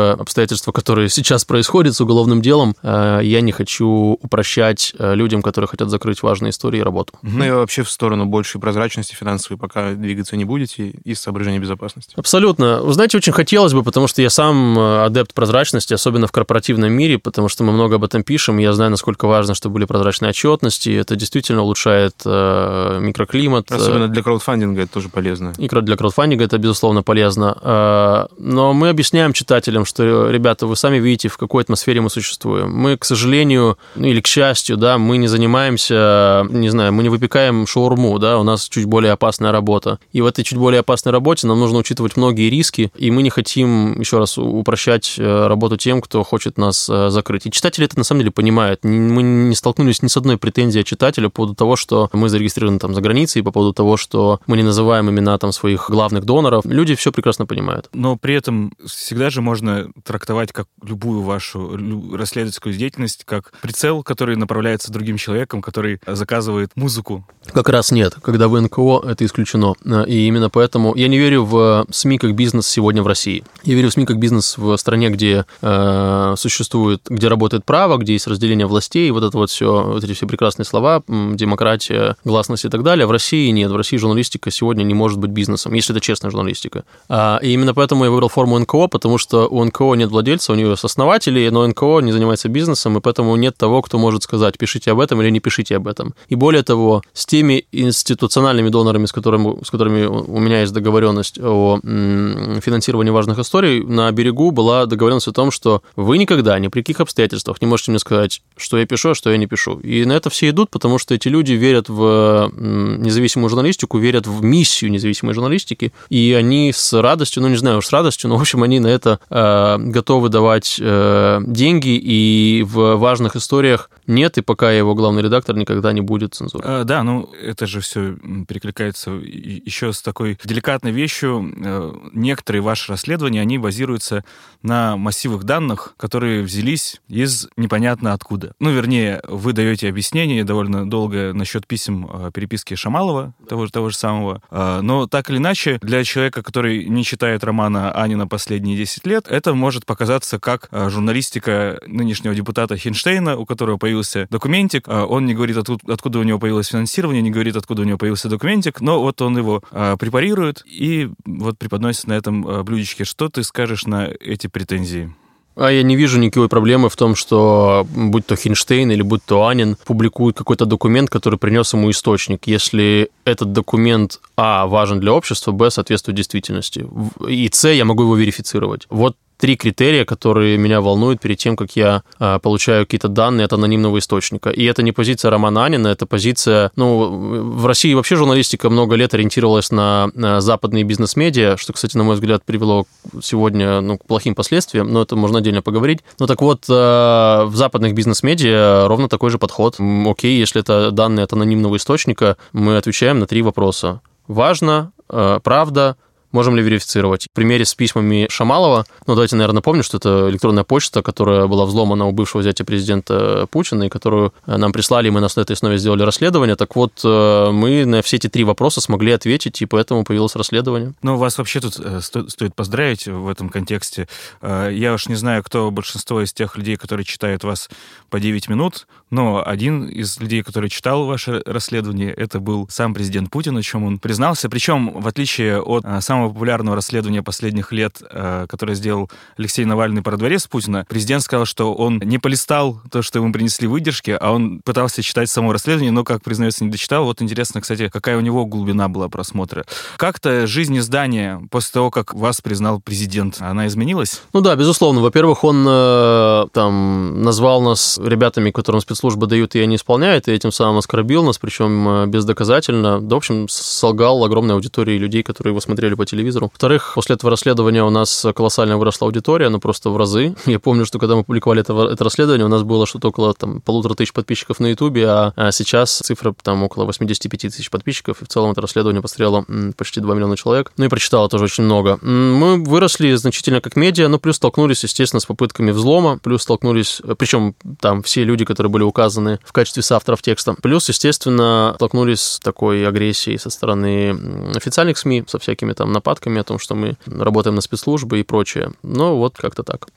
[0.00, 5.42] учитывая обстоятельства, которые сейчас происходят с уголовным делом, а, я не хочу упрощать а, людям,
[5.42, 7.14] которые хотят закрыть важные истории, работу.
[7.22, 12.14] Ну и вообще в сторону большей прозрачности финансовой пока двигаться не будете из соображений безопасности.
[12.16, 12.80] Абсолютно.
[12.82, 16.92] Вы знаете, очень хотелось бы, потому что я сам э, адепт прозрачности, особенно в корпоративном
[16.92, 19.84] мире, потому что мы много об этом пишем, и я знаю, насколько важно, чтобы были
[19.84, 23.70] прозрачные отчетности, это действительно улучшает э, микроклимат.
[23.70, 25.52] Особенно для краудфандинга это тоже полезно.
[25.58, 27.56] И для краудфандинга это, безусловно, полезно.
[27.62, 32.72] Э, но мы объясняем читателям, что, ребята, вы сами видите, в какой атмосфере мы существуем.
[32.74, 37.08] Мы, к сожалению, ну или к счастью, да, мы не занимаемся, не знаю, мы не
[37.08, 39.98] выпекаем шаурму, да, у нас чуть более опасная работа.
[40.12, 43.30] И в этой чуть более опасной работе нам нужно учитывать многие риски, и мы не
[43.30, 47.46] хотим, еще раз, упрощать э, работу тем, кто хочет нас э, закрыть.
[47.46, 48.84] И читатели это на самом деле понимают.
[48.84, 52.94] Мы не столкнулись ни с одной претензией читателя по поводу того, что мы зарегистрированы там
[52.94, 56.64] за границей, по поводу того, что мы не называем имена там своих главных доноров.
[56.64, 57.88] Люди все прекрасно понимают.
[57.92, 61.76] Но при этом всегда же можно трактовать как любую вашу
[62.16, 67.26] расследовательскую деятельность как прицел, который направляется другим человеком, который заказывает музыку.
[67.52, 68.14] Как раз нет.
[68.22, 69.74] Когда в НКО, это исключено.
[70.06, 73.44] И именно поэтому я не верю в СМИ как бизнес сегодня в России.
[73.64, 78.12] Я верю в СМИ как бизнес в стране, где э, существует, где работает право, где
[78.14, 82.68] есть разделение властей, вот это вот все, вот эти все прекрасные слова, демократия, гласность и
[82.68, 83.06] так далее.
[83.06, 83.70] В России нет.
[83.70, 86.84] В России журналистика сегодня не может быть бизнесом, если это честная журналистика.
[87.08, 90.56] А, и именно поэтому я выбрал форму НКО, потому что у НКО нет владельца, у
[90.56, 94.58] нее есть основатели, но НКО не занимается бизнесом, и поэтому нет того, кто может сказать,
[94.58, 96.14] пишите об этом или не пишите об этом.
[96.28, 101.38] И более того, с теми институциональными донорами, с которыми, с которыми у меня есть договоренность
[101.38, 106.80] о финансировании важных историй, на берегу была договоренность о том, что вы никогда, ни при
[106.80, 109.78] каких обстоятельствах не можете мне сказать, что я пишу, а что я не пишу.
[109.78, 114.42] И на это все идут, потому что эти люди верят в независимую журналистику, верят в
[114.42, 118.40] миссию независимой журналистики, и они с радостью, ну не знаю уж с радостью, но в
[118.40, 119.34] общем они на это э,
[119.78, 125.92] готовы давать э, деньги, и в важных историях нет, и пока его главный редактор, никогда
[125.92, 126.64] не будет цензуры.
[126.66, 128.16] А, да, ну это же все
[128.48, 131.52] перекликается еще с такой деликатной вещью.
[131.64, 134.24] Э, некоторые ваши расследования, они базируются
[134.62, 138.52] на массивах данных, которые взялись из непонятно откуда.
[138.58, 143.90] Ну, вернее, вы даете объяснение довольно долго насчет писем э, переписки Шамалова, того же, того
[143.90, 144.42] же самого.
[144.50, 149.49] Но так или иначе, для человека, который не читает романа Анина последние 10 лет, это
[149.54, 154.84] может показаться как э, журналистика нынешнего депутата Хинштейна, у которого появился документик.
[154.86, 158.28] А, он не говорит, откуда, у него появилось финансирование, не говорит, откуда у него появился
[158.28, 163.04] документик, но вот он его а, препарирует и вот преподносит на этом блюдечке.
[163.04, 165.14] Что ты скажешь на эти претензии?
[165.56, 169.46] А я не вижу никакой проблемы в том, что будь то Хинштейн или будь то
[169.46, 175.52] Анин публикует какой-то документ, который принес ему источник, если этот документ, а, важен для общества,
[175.52, 176.86] б, соответствует действительности,
[177.28, 178.86] и, с, я могу его верифицировать.
[178.88, 183.52] Вот три критерия, которые меня волнуют перед тем, как я а, получаю какие-то данные от
[183.52, 184.50] анонимного источника.
[184.50, 186.70] И это не позиция Романа Анина, это позиция...
[186.76, 192.14] Ну, в России вообще журналистика много лет ориентировалась на, западные бизнес-медиа, что, кстати, на мой
[192.14, 192.84] взгляд, привело
[193.22, 196.00] сегодня ну, к плохим последствиям, но это можно отдельно поговорить.
[196.18, 199.76] Ну так вот, а, в западных бизнес-медиа ровно такой же подход.
[200.06, 204.02] Окей, если это данные от анонимного источника, мы отвечаем на три вопроса.
[204.28, 205.96] Важно, а, правда,
[206.32, 207.26] можем ли верифицировать.
[207.30, 211.64] В примере с письмами Шамалова, ну, давайте, наверное, напомню, что это электронная почта, которая была
[211.64, 215.78] взломана у бывшего зятя президента Путина, и которую нам прислали, и мы на этой основе
[215.78, 216.56] сделали расследование.
[216.56, 220.92] Так вот, э, мы на все эти три вопроса смогли ответить, и поэтому появилось расследование.
[221.02, 224.08] Ну, вас вообще тут э, стоит поздравить в этом контексте.
[224.40, 227.68] Э, я уж не знаю, кто большинство из тех людей, которые читают вас
[228.10, 233.30] по 9 минут, но один из людей, который читал ваше расследование, это был сам президент
[233.30, 234.48] Путин, о чем он признался.
[234.48, 240.02] Причем, в отличие от самого самого популярного расследования последних лет, э, которое сделал Алексей Навальный
[240.02, 244.32] про дворец Путина, президент сказал, что он не полистал то, что ему принесли выдержки, а
[244.32, 247.04] он пытался читать само расследование, но, как признается, не дочитал.
[247.04, 249.64] Вот интересно, кстати, какая у него глубина была просмотра.
[249.96, 254.22] Как-то жизнь издания после того, как вас признал президент, она изменилась?
[254.32, 255.00] Ну да, безусловно.
[255.00, 260.52] Во-первых, он э, там назвал нас ребятами, которым спецслужбы дают, и они исполняют, и этим
[260.52, 263.00] самым оскорбил нас, причем э, бездоказательно.
[263.00, 266.46] Да, в общем, солгал огромной аудитории людей, которые его смотрели по телевизору.
[266.46, 270.34] Во-вторых, после этого расследования у нас колоссально выросла аудитория, ну просто в разы.
[270.46, 273.60] Я помню, что когда мы публиковали это, это расследование, у нас было что-то около там,
[273.60, 278.24] полутора тысяч подписчиков на Ютубе, а, а сейчас цифра там около 85 тысяч подписчиков, и
[278.24, 279.44] в целом это расследование посмотрело
[279.76, 280.72] почти 2 миллиона человек.
[280.76, 281.98] Ну и прочитало тоже очень много.
[282.02, 287.54] Мы выросли значительно как медиа, но плюс столкнулись, естественно, с попытками взлома, плюс столкнулись, причем
[287.80, 292.86] там все люди, которые были указаны в качестве соавторов текста, плюс, естественно, столкнулись с такой
[292.86, 294.16] агрессией со стороны
[294.54, 298.72] официальных СМИ, со всякими там нападками о том, что мы работаем на спецслужбы и прочее.
[298.82, 299.88] Но вот как-то так.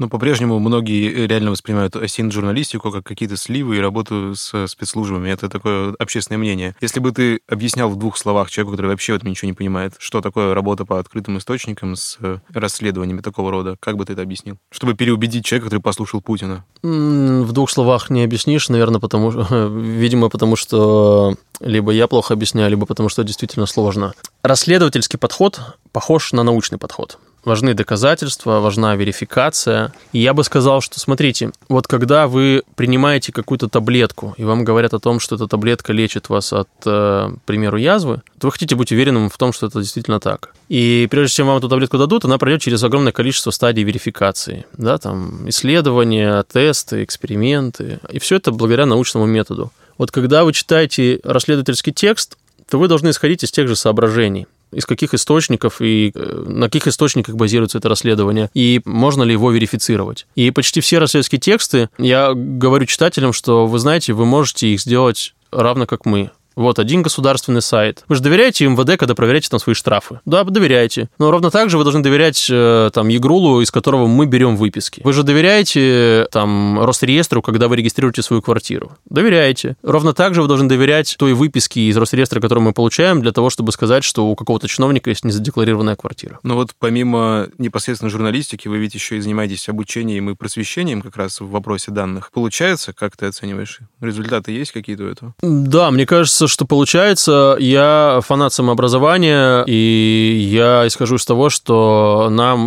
[0.00, 5.28] Но по-прежнему многие реально воспринимают осин-журналистику как какие-то сливы и работу с спецслужбами.
[5.28, 6.74] Это такое общественное мнение.
[6.80, 9.92] Если бы ты объяснял в двух словах человеку, который вообще в этом ничего не понимает,
[9.98, 12.18] что такое работа по открытым источникам с
[12.50, 14.56] расследованиями такого рода, как бы ты это объяснил?
[14.70, 16.64] Чтобы переубедить человека, который послушал Путина.
[16.82, 22.70] В двух словах не объяснишь, наверное, потому что, видимо, потому что либо я плохо объясняю,
[22.70, 24.14] либо потому что действительно сложно.
[24.42, 25.60] Расследовательский подход
[25.92, 29.92] похож на научный подход важны доказательства, важна верификация.
[30.12, 34.94] И я бы сказал, что, смотрите, вот когда вы принимаете какую-то таблетку, и вам говорят
[34.94, 38.76] о том, что эта таблетка лечит вас от, э, к примеру, язвы, то вы хотите
[38.76, 40.54] быть уверенным в том, что это действительно так.
[40.68, 44.66] И прежде чем вам эту таблетку дадут, она пройдет через огромное количество стадий верификации.
[44.76, 48.00] Да, там исследования, тесты, эксперименты.
[48.10, 49.72] И все это благодаря научному методу.
[49.98, 54.86] Вот когда вы читаете расследовательский текст, то вы должны исходить из тех же соображений из
[54.86, 60.26] каких источников и э, на каких источниках базируется это расследование, и можно ли его верифицировать.
[60.34, 65.34] И почти все расследовательские тексты, я говорю читателям, что вы знаете, вы можете их сделать
[65.50, 66.30] равно как мы.
[66.56, 68.04] Вот один государственный сайт.
[68.08, 70.20] Вы же доверяете МВД, когда проверяете там свои штрафы?
[70.24, 71.08] Да, доверяете.
[71.18, 75.00] Но ровно так же вы должны доверять э, там Егрулу, из которого мы берем выписки.
[75.04, 78.92] Вы же доверяете там Росреестру, когда вы регистрируете свою квартиру?
[79.08, 79.76] Доверяете.
[79.82, 83.50] Ровно так же вы должны доверять той выписке из Росреестра, которую мы получаем, для того,
[83.50, 86.38] чтобы сказать, что у какого-то чиновника есть незадекларированная квартира.
[86.42, 91.40] Но вот помимо непосредственно журналистики, вы ведь еще и занимаетесь обучением и просвещением как раз
[91.40, 92.30] в вопросе данных.
[92.32, 93.80] Получается, как ты оцениваешь?
[94.00, 95.34] Результаты есть какие-то у этого?
[95.42, 97.56] Да, мне кажется, что получается.
[97.58, 102.60] Я фанат самообразования, и я исхожу из того, что нам,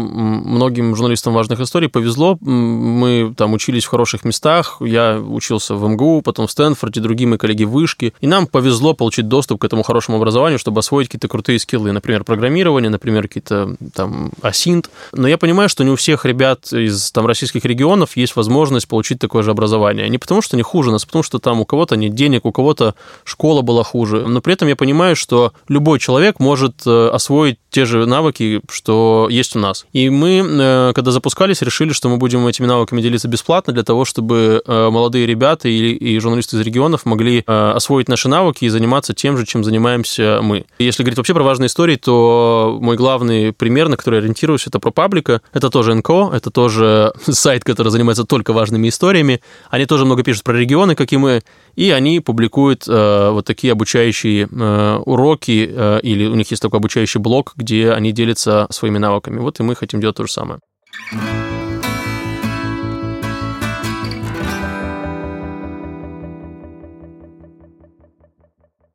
[0.45, 2.37] многим журналистам важных историй, повезло.
[2.41, 4.77] Мы там учились в хороших местах.
[4.79, 8.13] Я учился в МГУ, потом в Стэнфорде, другие мои коллеги в Вышке.
[8.21, 12.23] И нам повезло получить доступ к этому хорошему образованию, чтобы освоить какие-то крутые скиллы, например,
[12.23, 14.89] программирование, например, какие-то там асинт.
[15.11, 19.19] Но я понимаю, что не у всех ребят из там российских регионов есть возможность получить
[19.19, 20.07] такое же образование.
[20.09, 22.51] Не потому, что они хуже нас, а потому что там у кого-то нет денег, у
[22.51, 24.25] кого-то школа была хуже.
[24.27, 29.27] Но при этом я понимаю, что любой человек может э, освоить те же навыки, что
[29.29, 29.85] есть у нас.
[29.91, 34.05] И мы, э, когда запускались, решили, что мы будем этими навыками делиться бесплатно для того,
[34.05, 39.13] чтобы э, молодые ребята и, и журналисты из регионов могли освоить наши навыки и заниматься
[39.13, 40.65] тем же, чем занимаемся мы.
[40.79, 44.79] Если говорить вообще про важные истории, то мой главный пример, на который я ориентируюсь, это
[44.79, 45.41] про паблика.
[45.51, 49.41] Это тоже НКО, это тоже сайт, который занимается только важными историями.
[49.69, 51.41] Они тоже много пишут про регионы, как и мы,
[51.75, 56.79] и они публикуют э, вот такие обучающие э, уроки, э, или у них есть такой
[56.79, 59.39] обучающий блог, где они делятся своими навыками.
[59.39, 60.59] Вот и мы хотим делать то же самое.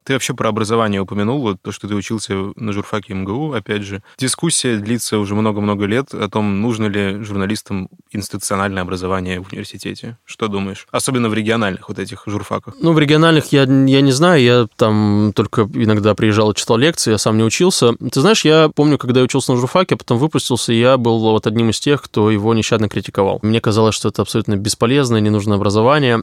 [0.08, 4.02] Ты вообще про образование упомянул, вот то, что ты учился на журфаке МГУ, опять же.
[4.16, 10.16] Дискуссия длится уже много-много лет о том, нужно ли журналистам институциональное образование в университете.
[10.24, 10.86] Что думаешь?
[10.90, 12.76] Особенно в региональных вот этих журфаках.
[12.80, 17.10] Ну, в региональных я, я не знаю, я там только иногда приезжал и читал лекции,
[17.10, 17.92] я сам не учился.
[17.92, 21.46] Ты знаешь, я помню, когда я учился на журфаке, а потом выпустился, я был вот
[21.46, 23.40] одним из тех, кто его нещадно критиковал.
[23.42, 26.22] Мне казалось, что это абсолютно бесполезное, ненужное образование.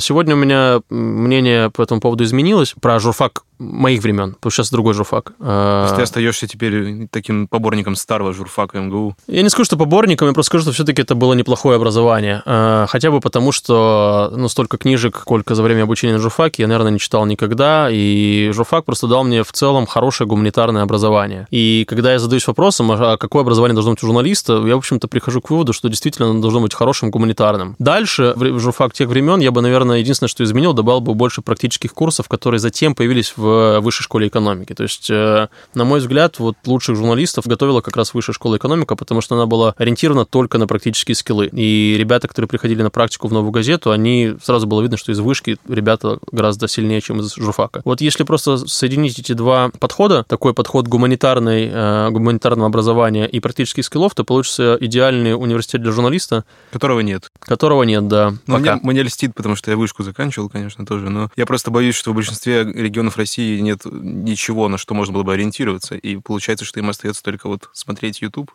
[0.00, 2.74] Сегодня у меня мнение по этому поводу изменилось.
[2.80, 5.32] Про журфак журфак моих времен, потому что сейчас другой журфак.
[5.38, 9.16] То есть ты остаешься теперь таким поборником старого журфака МГУ?
[9.26, 12.42] Я не скажу, что поборником, я просто скажу, что все-таки это было неплохое образование.
[12.44, 16.68] А, хотя бы потому, что ну, столько книжек, сколько за время обучения на журфаке, я,
[16.68, 21.46] наверное, не читал никогда, и журфак просто дал мне в целом хорошее гуманитарное образование.
[21.50, 25.08] И когда я задаюсь вопросом, а какое образование должно быть у журналиста, я, в общем-то,
[25.08, 27.76] прихожу к выводу, что действительно оно должно быть хорошим гуманитарным.
[27.78, 31.94] Дальше, в журфак тех времен, я бы, наверное, единственное, что изменил, добавил бы больше практических
[31.94, 34.74] курсов, которые затем появились в в высшей школе экономики.
[34.74, 38.96] То есть, э, на мой взгляд, вот лучших журналистов готовила как раз высшая школа экономика,
[38.96, 41.48] потому что она была ориентирована только на практические скиллы.
[41.52, 45.20] И ребята, которые приходили на практику в новую газету, они сразу было видно, что из
[45.20, 47.82] вышки ребята гораздо сильнее, чем из журфака.
[47.84, 53.84] Вот если просто соединить эти два подхода, такой подход гуманитарный, э, гуманитарного образования и практических
[53.84, 56.44] скиллов, то получится идеальный университет для журналиста.
[56.72, 57.30] Которого нет.
[57.40, 58.34] Которого нет, да.
[58.46, 61.94] Ну, мне, мне льстит, потому что я вышку заканчивал, конечно, тоже, но я просто боюсь,
[61.94, 66.16] что в большинстве регионов России России нет ничего, на что можно было бы ориентироваться, и
[66.16, 68.50] получается, что им остается только вот смотреть YouTube.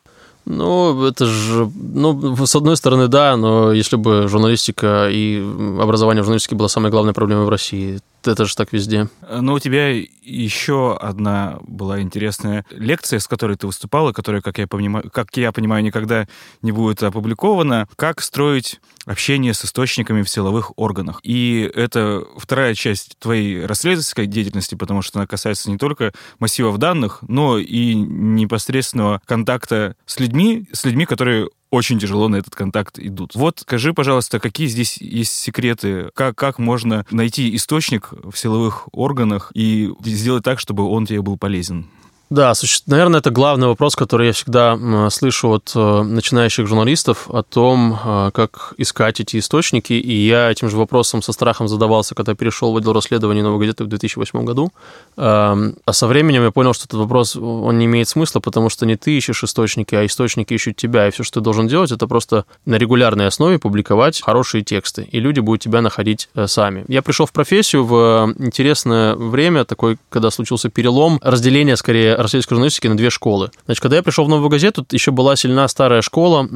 [0.46, 5.39] Ну, это же, ну, с одной стороны, да, но если бы журналистика и
[5.80, 9.08] образование в журналистике было самой главной проблемой в России, это же так везде.
[9.30, 9.89] Но у тебя
[10.24, 15.52] еще одна была интересная лекция, с которой ты выступала, которая, как я понимаю, как я
[15.52, 16.28] понимаю, никогда
[16.63, 17.88] не будет опубликована.
[17.96, 21.20] Как строить общение с источниками в силовых органах.
[21.24, 27.20] И это вторая часть твоей расследовательской деятельности, потому что она касается не только массивов данных,
[27.28, 33.34] но и непосредственного контакта с людьми, с людьми, которые очень тяжело на этот контакт идут.
[33.34, 36.10] Вот скажи, пожалуйста, какие здесь есть секреты?
[36.14, 41.38] Как, как можно найти источник в силовых органах и сделать так, чтобы он тебе был
[41.38, 41.90] полезен?
[42.32, 42.54] Да,
[42.88, 48.32] наверное, это главный вопрос, который я всегда слышу от э, начинающих журналистов о том, э,
[48.34, 49.91] как искать эти источники.
[49.91, 53.84] И я этим же вопросом со страхом задавался, когда перешел в отдел расследований «Новой газеты»
[53.84, 54.72] в 2008 году.
[55.17, 58.86] Эм, а со временем я понял, что этот вопрос, он не имеет смысла, потому что
[58.86, 61.10] не ты ищешь источники, а источники ищут тебя.
[61.10, 65.06] И все, что ты должен делать, это просто на регулярной основе публиковать хорошие тексты.
[65.12, 66.86] И люди будут тебя находить э, сами.
[66.88, 72.88] Я пришел в профессию в интересное время, такой, когда случился перелом, разделение, скорее, расследовательской журналистики
[72.88, 73.52] на две школы.
[73.66, 76.48] Значит, когда я пришел в «Новую газету», еще была сильна старая школа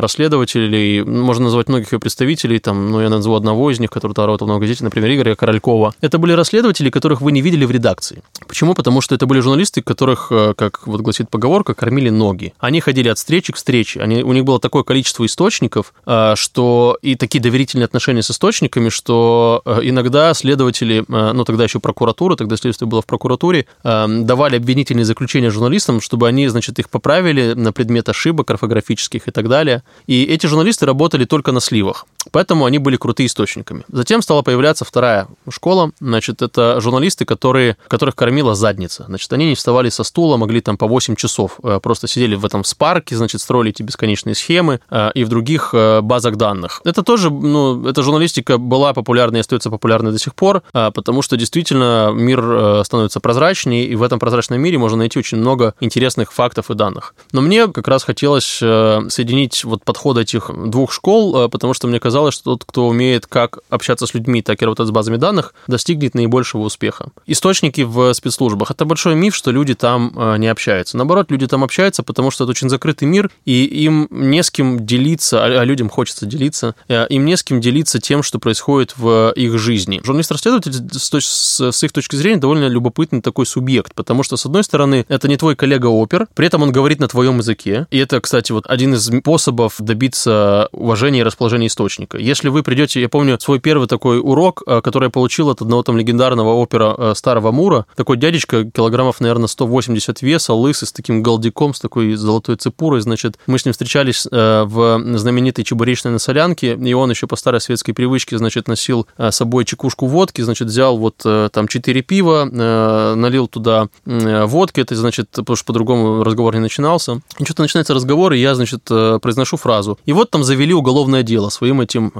[0.00, 4.46] расследователей, можно назвать многих ее представителей, там, ну, я назову одного из них, который работал
[4.46, 5.94] в «Новой газете», например, Игоря Королькова.
[6.00, 8.22] Это были расследователи, которых вы не видели в редакции.
[8.46, 8.74] Почему?
[8.74, 12.52] Потому что это были журналисты, которых, э, как вот гласит поговорка, кормили ноги.
[12.58, 14.00] Они ходили от встречи к встрече.
[14.00, 18.88] Они, у них было такое количество источников, э, что и такие доверительные отношения с источниками,
[18.88, 25.04] что э, иногда следователи, ну тогда еще прокуратура, тогда следствие было в прокуратуре, давали обвинительные
[25.14, 29.82] заключения журналистам, чтобы они, значит, их поправили на предмет ошибок орфографических и так далее.
[30.06, 32.06] И эти журналисты работали только на сливах.
[32.32, 33.84] Поэтому они были крутые источниками.
[33.88, 35.92] Затем стала появляться вторая школа.
[36.00, 39.04] Значит, это журналисты, которые, которых кормила задница.
[39.06, 42.44] Значит, они не вставали со стула, могли там по 8 часов э, просто сидели в
[42.44, 46.80] этом спарке, значит, строили эти бесконечные схемы э, и в других э, базах данных.
[46.84, 51.36] Это тоже, ну, эта журналистика была популярной и остается популярной до сих пор, потому что
[51.36, 56.70] действительно мир становится прозрачнее, и в этом прозрачном мире можно найти очень много интересных фактов
[56.70, 57.14] и данных.
[57.32, 62.34] Но мне как раз хотелось соединить вот подходы этих двух школ, потому что мне казалось,
[62.34, 66.14] что тот, кто умеет как общаться с людьми, так и работать с базами данных, достигнет
[66.14, 67.10] наибольшего успеха.
[67.26, 68.70] Источники в спецслужбах.
[68.70, 70.96] Это большой миф, что люди там э, не общаются.
[70.96, 74.84] Наоборот, люди там общаются, потому что это очень закрытый мир, и им не с кем
[74.84, 78.94] делиться, а, а людям хочется делиться, э, им не с кем делиться тем, что происходит
[78.96, 80.00] в их жизни.
[80.04, 84.83] Журналист-расследователь с, с их точки зрения довольно любопытный такой субъект, потому что, с одной стороны,
[84.92, 88.66] это не твой коллега-опер, при этом он говорит на твоем языке, и это, кстати, вот
[88.66, 92.18] один из способов добиться уважения и расположения источника.
[92.18, 95.82] Если вы придете, я помню свой первый такой урок, э, который я получил от одного
[95.82, 101.74] там легендарного опера Старого Мура, такой дядечка, килограммов, наверное, 180 веса, лысый, с таким галдиком,
[101.74, 106.74] с такой золотой цепурой, значит, мы с ним встречались э, в знаменитой чебуречной на Солянке,
[106.74, 110.68] и он еще по старой светской привычке, значит, носил э, с собой чекушку водки, значит,
[110.68, 116.54] взял вот э, там 4 пива, налил туда водки, это, значит, потому что по-другому разговор
[116.54, 117.20] не начинался.
[117.38, 119.98] И что-то начинается разговор, и я, значит, произношу фразу.
[120.04, 122.12] И вот там завели уголовное дело своим этим,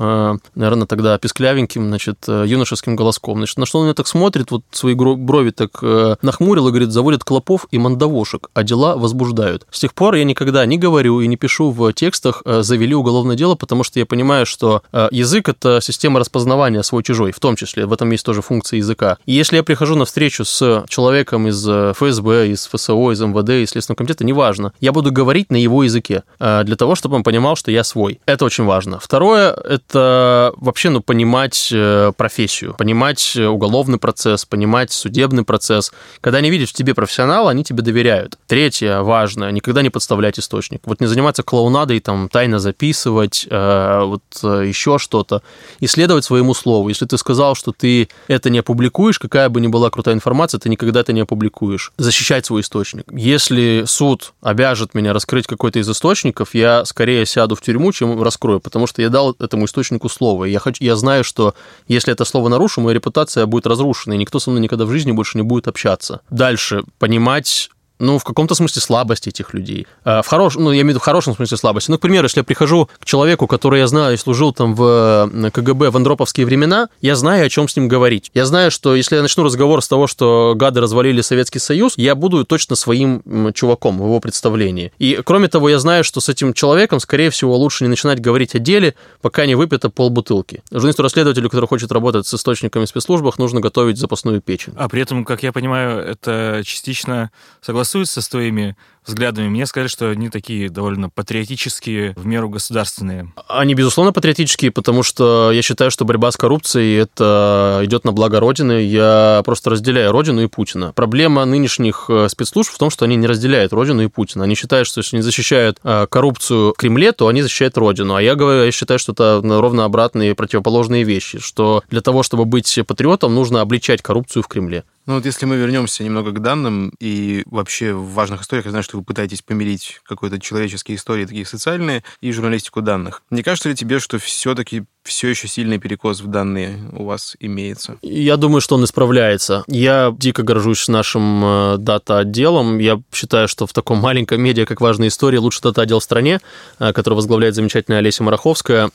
[0.55, 3.38] наверное, тогда песклявеньким, значит, юношеским голоском.
[3.38, 5.82] Значит, на что он меня так смотрит, вот свои брови так
[6.22, 9.66] нахмурил и говорит, заводят клопов и мандавошек, а дела возбуждают.
[9.70, 13.36] С тех пор я никогда не говорю и не пишу в текстах э, «завели уголовное
[13.36, 17.86] дело», потому что я понимаю, что э, язык— это система распознавания свой-чужой, в том числе.
[17.86, 19.18] В этом есть тоже функция языка.
[19.26, 23.51] И если я прихожу на встречу с человеком из э, ФСБ, из ФСО, из МВД,
[23.51, 27.57] из Следственного комитета, неважно, я буду говорить на его языке, для того, чтобы он понимал,
[27.57, 28.20] что я свой.
[28.26, 28.99] Это очень важно.
[29.01, 31.72] Второе— это вообще, ну, понимать
[32.16, 35.92] профессию, понимать уголовный процесс, понимать судебный процесс.
[36.20, 38.38] Когда они видят в тебе профессионала, они тебе доверяют.
[38.47, 40.80] Третье важное, никогда не подставлять источник.
[40.84, 45.42] Вот не заниматься клоунадой, там, тайно записывать, э, вот э, еще что-то.
[45.80, 46.88] Исследовать своему слову.
[46.88, 50.68] Если ты сказал, что ты это не опубликуешь, какая бы ни была крутая информация, ты
[50.68, 51.92] никогда это не опубликуешь.
[51.99, 53.05] Защищать свой источник.
[53.11, 58.61] Если суд обяжет меня раскрыть какой-то из источников, я скорее сяду в тюрьму, чем раскрою,
[58.61, 60.45] потому что я дал этому источнику слово.
[60.45, 61.55] Я, хочу, я знаю, что
[61.89, 65.12] если это слово нарушу, моя репутация будет разрушена, и никто со мной никогда в жизни
[65.12, 66.20] больше не будет общаться.
[66.30, 69.86] Дальше понимать ну, в каком-то смысле слабости этих людей.
[70.05, 71.90] А, в хорошем, ну, я имею в виду в хорошем смысле слабости.
[71.90, 75.30] Ну, к примеру, если я прихожу к человеку, который я знаю и служил там в
[75.53, 78.30] КГБ в андроповские времена, я знаю, о чем с ним говорить.
[78.34, 82.14] Я знаю, что если я начну разговор с того, что гады развалили Советский Союз, я
[82.14, 83.22] буду точно своим
[83.55, 84.92] чуваком в его представлении.
[84.99, 88.55] И, кроме того, я знаю, что с этим человеком, скорее всего, лучше не начинать говорить
[88.55, 90.62] о деле, пока не выпито полбутылки.
[90.70, 94.72] Журналисту-расследователю, который хочет работать с источниками в спецслужбах, нужно готовить запасную печень.
[94.76, 97.30] А при этом, как я понимаю, это частично
[97.61, 98.76] согласно согласуются с твоими
[99.07, 99.49] взглядами.
[99.49, 103.30] Мне сказали, что они такие довольно патриотические, в меру государственные.
[103.49, 108.41] Они, безусловно, патриотические, потому что я считаю, что борьба с коррупцией это идет на благо
[108.41, 108.82] Родины.
[108.82, 110.93] Я просто разделяю Родину и Путина.
[110.95, 114.45] Проблема нынешних э, спецслужб в том, что они не разделяют Родину и Путина.
[114.45, 118.14] Они считают, что если они защищают э, коррупцию в Кремле, то они защищают Родину.
[118.14, 122.47] А я говорю, я считаю, что это ровно обратные противоположные вещи, что для того, чтобы
[122.47, 124.85] быть патриотом, нужно обличать коррупцию в Кремле.
[125.07, 128.82] Ну вот если мы вернемся немного к данным и вообще в важных историях, я знаю,
[128.82, 133.22] что вы пытаетесь помирить какой-то человеческие истории, такие социальные, и журналистику данных.
[133.28, 137.96] Не кажется ли тебе, что все-таки все еще сильный перекос в данные у вас имеется?
[138.02, 139.64] Я думаю, что он исправляется.
[139.66, 142.78] Я дико горжусь нашим э, дата-отделом.
[142.78, 146.40] Я считаю, что в таком маленьком медиа, как «Важная история», лучший дата-отдел в стране,
[146.78, 148.90] э, который возглавляет замечательная Олеся Мараховская.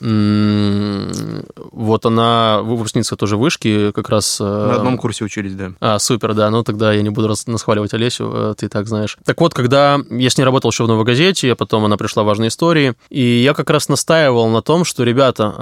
[1.72, 4.40] Вот она выпускница тоже вышки, как раз...
[4.42, 5.72] Э, На одном курсе учились, да.
[5.80, 6.50] А, супер, да.
[6.50, 9.18] Ну, тогда я не буду расхваливать Олесю, ты так знаешь.
[9.26, 12.24] Так вот, когда я с ней работал еще в «Новой газете», а потом она пришла
[12.24, 15.54] в «Важные истории», и я как раз настаивал на том, что, ребята,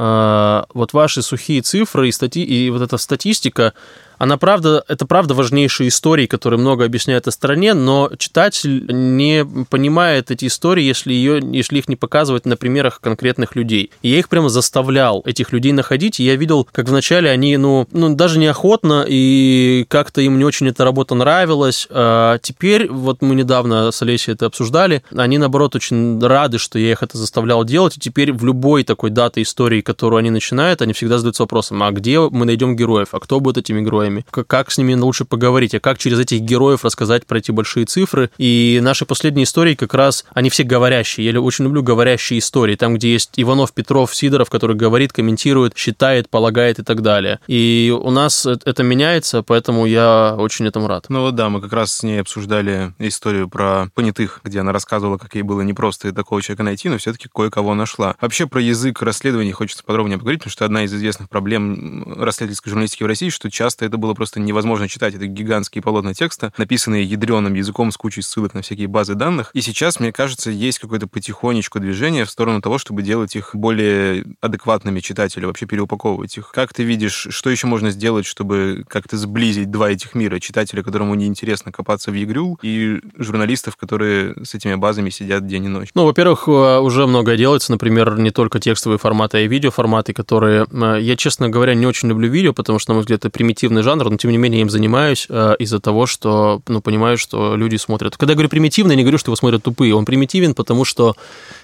[0.73, 2.39] вот ваши сухие цифры и, стати...
[2.39, 3.73] и вот эта статистика,
[4.17, 10.31] она правда, это правда важнейшие истории, которые много объясняют о стране, но читатель не понимает
[10.31, 13.91] эти истории, если, ее, если их не показывать на примерах конкретных людей.
[14.01, 17.87] И я их прямо заставлял этих людей находить, и я видел, как вначале они, ну,
[17.91, 21.87] ну даже неохотно, и как-то им не очень эта работа нравилась.
[21.89, 26.91] А теперь, вот мы недавно с Олесей это обсуждали, они, наоборот, очень рады, что я
[26.91, 30.93] их это заставлял делать, и теперь в любой такой даты истории, которую они начинают, они
[30.93, 34.77] всегда задаются вопросом, а где мы найдем героев, а кто будет этими героями, как с
[34.77, 38.29] ними лучше поговорить, а как через этих героев рассказать про эти большие цифры.
[38.37, 41.29] И наши последние истории как раз, они все говорящие.
[41.29, 46.29] Я очень люблю говорящие истории, там, где есть Иванов, Петров, Сидоров, который говорит, комментирует, считает,
[46.29, 47.39] полагает и так далее.
[47.47, 51.05] И у нас это меняется, поэтому я очень этому рад.
[51.09, 55.17] Ну вот да, мы как раз с ней обсуждали историю про понятых, где она рассказывала,
[55.17, 58.15] как ей было непросто такого человека найти, но все-таки кое-кого нашла.
[58.21, 63.03] Вообще про язык расследований хочется подробнее поговорить, потому что одна из известных проблем расследовательской журналистики
[63.03, 65.15] в России, что часто это было просто невозможно читать.
[65.15, 69.51] Это гигантские полотна текста, написанные ядреным языком с кучей ссылок на всякие базы данных.
[69.53, 74.25] И сейчас, мне кажется, есть какое-то потихонечку движение в сторону того, чтобы делать их более
[74.41, 76.51] адекватными читателю, вообще переупаковывать их.
[76.51, 80.39] Как ты видишь, что еще можно сделать, чтобы как-то сблизить два этих мира?
[80.39, 85.67] Читателя, которому неинтересно копаться в игру, и журналистов, которые с этими базами сидят день и
[85.67, 85.89] ночь.
[85.93, 87.71] Ну, во-первых, э, уже многое делается.
[87.71, 90.67] Например, не только текстовые форматы, а и видеоформаты, которые...
[90.71, 93.81] Э, я, честно говоря, не очень люблю видео, потому что, на мой взгляд, это примитивный
[93.87, 97.55] жанр, но, тем не менее, я им занимаюсь э, из-за того, что, ну, понимаю, что
[97.55, 98.17] люди смотрят.
[98.17, 99.95] Когда я говорю примитивный, я не говорю, что его смотрят тупые.
[99.95, 101.15] Он примитивен, потому что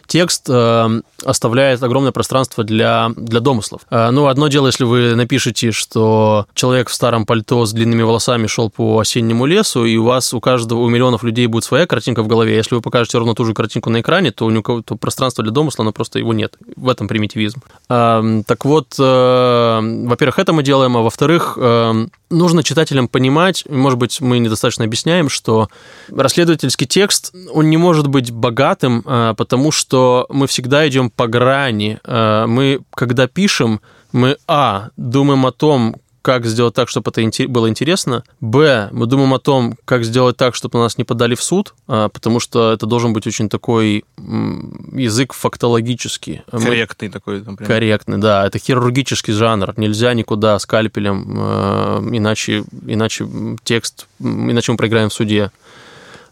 [0.08, 3.82] текст э, оставляет огромное пространство для, для домыслов.
[3.90, 8.48] Э, ну, одно дело, если вы напишете, что человек в старом пальто с длинными волосами
[8.48, 12.24] шел по осеннему лесу, и у вас, у каждого, у миллионов людей будет своя картинка
[12.24, 12.56] в голове.
[12.56, 15.52] Если вы покажете ровно ту же картинку на экране, то у него то пространство для
[15.52, 16.58] домысла, оно просто его нет.
[16.76, 17.62] В этом примитивизм.
[17.90, 24.00] Э, так вот, э, во-первых, это мы делаем, а во-вторых, э, нужно читателям понимать, может
[24.00, 25.70] быть, мы недостаточно объясняем, что
[26.10, 32.00] расследовательский текст, он не может быть богатым, э, потому что мы всегда идем по грани.
[32.04, 33.82] Э, мы, когда пишем,
[34.12, 38.24] мы, а, думаем о том, как сделать так, чтобы это было интересно.
[38.40, 42.08] Б, мы думаем о том, как сделать так, чтобы нас не подали в суд, а,
[42.08, 46.42] потому что это должен быть очень такой язык фактологический.
[46.50, 47.12] Корректный мы...
[47.12, 47.68] такой, например.
[47.68, 48.48] Корректный, да.
[48.48, 49.74] Это хирургический жанр.
[49.76, 53.28] Нельзя никуда скальпелем, э, иначе, иначе
[53.66, 55.52] текст, иначе мы проиграем в суде.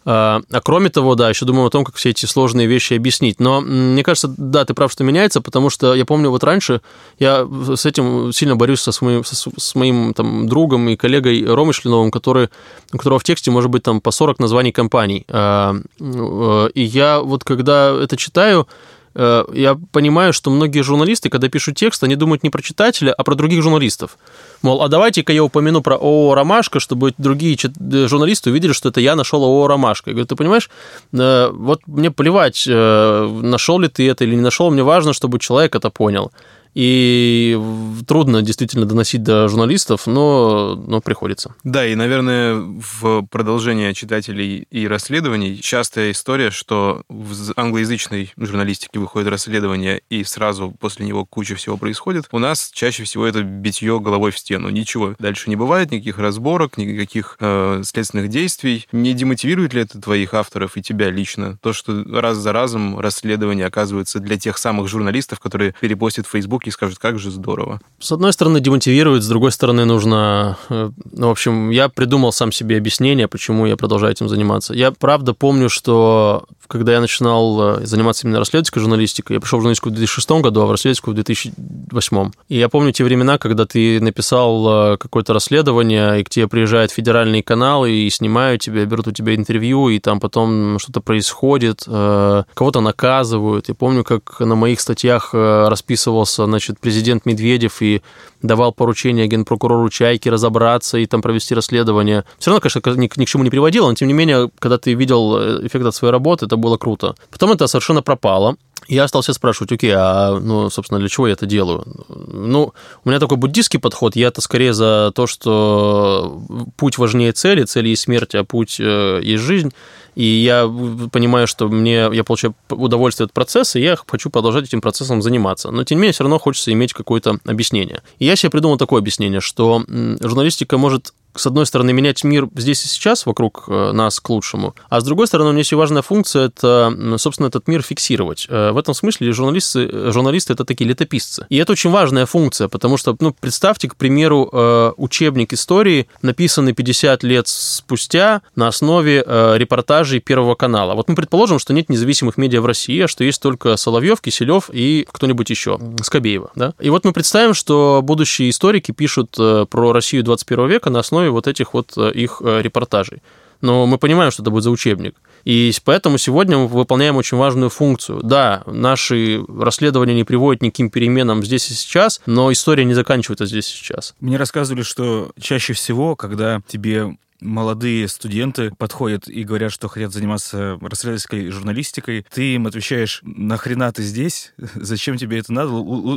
[0.03, 3.39] А, а кроме того, да, еще думаю о том, как все эти сложные вещи объяснить.
[3.39, 6.81] Но мне кажется, да, ты прав, что меняется, потому что я помню, вот раньше
[7.19, 11.45] я с этим сильно борюсь со, с моим, со, с моим там, другом и коллегой
[11.45, 12.49] Ромой Шлиновым, который,
[12.91, 15.25] у которого в тексте может быть там по 40 названий компаний.
[15.29, 18.67] А, э, и я вот когда это читаю,
[19.16, 23.36] я понимаю, что многие журналисты, когда пишут текст, они думают не про читателя, а про
[23.36, 24.18] других журналистов.
[24.62, 29.01] Мол, а давайте-ка я упомяну про ООО «Ромашка», чтобы другие э, журналисты увидели, что это
[29.01, 30.12] я нашел ООО «Ромашка».
[30.12, 30.70] Я говорю, ты понимаешь,
[31.14, 35.76] э, вот мне плевать, нашел ли ты это или не нашел, мне важно, чтобы человек
[35.76, 36.32] это понял.
[36.74, 37.59] И
[38.07, 41.55] трудно действительно доносить до журналистов, но, но приходится.
[41.63, 49.30] Да, и, наверное, в продолжение читателей и расследований частая история, что в англоязычной журналистике выходит
[49.30, 52.28] расследование, и сразу после него куча всего происходит.
[52.32, 54.69] У нас чаще всего это битье головой в стену.
[54.69, 58.88] Ничего дальше не бывает, никаких разборок, никаких э, следственных действий.
[58.91, 61.57] Не демотивирует ли это твоих авторов и тебя лично?
[61.61, 66.61] То, что раз за разом расследование оказывается для тех самых журналистов, которые перепостят в Facebook
[66.62, 67.80] руки и скажут, как же здорово.
[67.99, 70.57] С одной стороны, демотивирует, с другой стороны, нужно...
[70.70, 74.74] Э, ну, в общем, я придумал сам себе объяснение, почему я продолжаю этим заниматься.
[74.74, 79.61] Я правда помню, что когда я начинал э, заниматься именно расследовательской журналистикой, я пришел в
[79.61, 82.32] журналистику в 2006 году, а в расследовательскую в 2008.
[82.47, 86.91] И я помню те времена, когда ты написал э, какое-то расследование, и к тебе приезжает
[86.91, 92.82] федеральный канал, и снимают тебя, берут у тебя интервью, и там потом что-то происходит, кого-то
[92.82, 93.67] наказывают.
[93.67, 98.01] Я помню, как на моих статьях расписывался значит, президент Медведев и
[98.41, 102.24] давал поручение генпрокурору Чайки разобраться и там провести расследование.
[102.39, 104.93] Все равно, конечно, ни, ни к чему не приводило, но тем не менее, когда ты
[104.93, 107.16] видел э, эффект от своей работы, это было круто.
[107.30, 108.55] Потом это совершенно пропало.
[108.88, 111.86] Я стал себя спрашивать, окей, а, ну, собственно, для чего я это делаю?
[112.09, 112.74] Ну,
[113.05, 116.41] у меня такой буддийский подход, я это скорее за то, что
[116.78, 119.72] путь важнее цели, цели есть смерть, а путь э, есть жизнь.
[120.16, 120.68] И я
[121.12, 125.72] понимаю, что мне, я получаю удовольствие от процесса, и я хочу продолжать этим процессом заниматься.
[125.72, 128.01] Но, тем не менее, все равно хочется иметь какое-то объяснение.
[128.20, 132.84] И я себе придумал такое объяснение, что журналистика может с одной стороны, менять мир здесь
[132.86, 136.01] и сейчас вокруг э, нас к лучшему, а с другой стороны, у меня есть важная
[136.01, 138.47] функция– это, собственно, этот мир фиксировать.
[138.49, 141.45] Э, в этом смысле журналисты, журналисты– это такие летописцы.
[141.49, 146.73] И это очень важная функция, потому что, ну, представьте, к примеру, э, учебник истории, написанный
[146.73, 150.95] 50 лет спустя на основе репортажей Первого канала.
[150.95, 154.69] Вот мы предположим, что нет независимых медиа в России, а что есть только Соловьев, Киселев
[154.71, 156.51] и кто-нибудь еще, Скобеева.
[156.55, 156.73] Да?
[156.79, 161.47] И вот мы представим, что будущие историки пишут про Россию 21 века на основе вот
[161.47, 163.22] этих вот э, их э, репортажей.
[163.61, 165.15] Но мы понимаем, что это будет за учебник.
[165.45, 168.22] И поэтому сегодня мы выполняем очень важную функцию.
[168.24, 173.72] Да, наши расследования не приводят никаким переменам здесь и сейчас, но история не заканчивается здесь
[173.72, 174.15] и сейчас.
[174.19, 180.77] Мне рассказывали, что чаще всего, когда тебе молодые студенты подходят и говорят, что хотят заниматься
[180.81, 184.53] расследовательской журналистикой, ты им отвечаешь, нахрена ты здесь?
[184.75, 185.71] Зачем тебе это надо?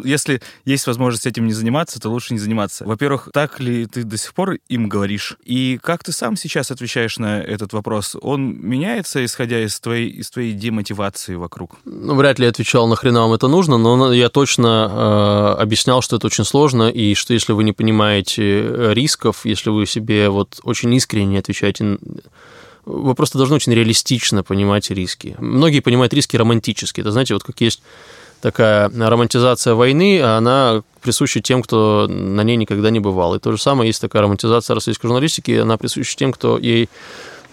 [0.04, 2.84] Если есть возможность этим не заниматься, то лучше не заниматься.
[2.84, 5.36] Во-первых, так ли ты до сих пор им говоришь?
[5.44, 8.16] И как ты сам сейчас отвечаешь на этот вопрос?
[8.20, 11.76] Он меняется, исходя из твоей, из твоей демотивации вокруг?
[11.84, 16.16] Ну, вряд ли я отвечал, нахрена вам это нужно, но я точно э, объяснял, что
[16.16, 20.60] это очень сложно, и что если вы не понимаете э, рисков, если вы себе вот
[20.62, 21.98] очень искренне искренне отвечаете.
[22.84, 25.36] Вы просто должны очень реалистично понимать риски.
[25.38, 27.00] Многие понимают риски романтически.
[27.00, 27.82] Это, знаете, вот как есть
[28.40, 33.34] такая романтизация войны, а она присуща тем, кто на ней никогда не бывал.
[33.34, 36.90] И то же самое есть такая романтизация российской журналистики, она присуща тем, кто ей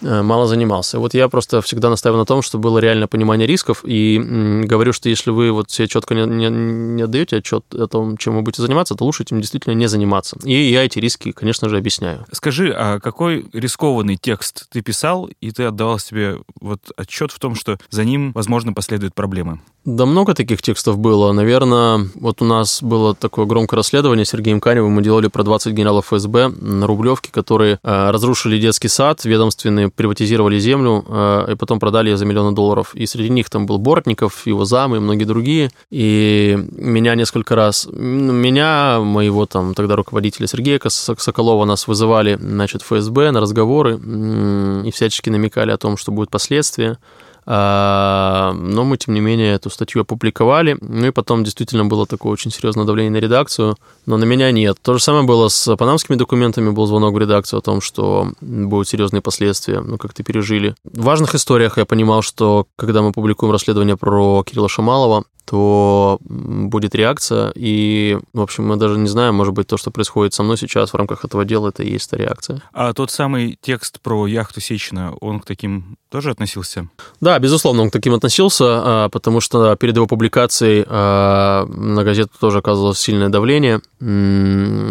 [0.02, 0.98] мало занимался.
[0.98, 4.18] Вот я просто всегда настаиваю на том, что было реальное понимание рисков, и
[4.64, 8.36] говорю, что если вы вот себе четко не, не, не отдаете отчет о том, чем
[8.36, 10.38] вы будете заниматься, то лучше этим действительно не заниматься.
[10.44, 12.26] И я эти риски, конечно же, объясняю.
[12.32, 17.54] Скажи, а какой рискованный текст ты писал, и ты отдавал себе вот отчет в том,
[17.54, 19.60] что за ним, возможно, последуют проблемы?
[19.84, 21.32] Да много таких текстов было.
[21.32, 24.92] Наверное, вот у нас было такое громкое расследование с Сергеем Каневым.
[24.92, 30.60] Мы делали про 20 генералов ФСБ на Рублевке, которые э, разрушили детский сад ведомственный, приватизировали
[30.60, 32.94] землю э, и потом продали ее за миллионы долларов.
[32.94, 35.72] И среди них там был Бортников, его зам и многие другие.
[35.90, 43.32] И меня несколько раз, меня, моего там тогда руководителя Сергея Соколова нас вызывали, значит, ФСБ
[43.32, 46.98] на разговоры и всячески намекали о том, что будут последствия.
[47.44, 50.76] А, но мы, тем не менее, эту статью опубликовали.
[50.80, 53.76] Ну и потом действительно было такое очень серьезное давление на редакцию,
[54.06, 54.78] но на меня нет.
[54.82, 58.88] То же самое было с панамскими документами, был звонок в редакцию о том, что будут
[58.88, 60.74] серьезные последствия, ну, как ты пережили.
[60.84, 66.94] В важных историях я понимал, что когда мы публикуем расследование про Кирилла Шамалова, то будет
[66.94, 70.56] реакция, и, в общем, мы даже не знаем, может быть, то, что происходит со мной
[70.56, 72.62] сейчас в рамках этого дела, это и есть та реакция.
[72.72, 76.88] А тот самый текст про яхту Сечина, он к таким тоже относился?
[77.20, 82.30] Да, безусловно, он к таким относился, а, потому что перед его публикацией а, на газету
[82.38, 83.80] тоже оказывалось сильное давление,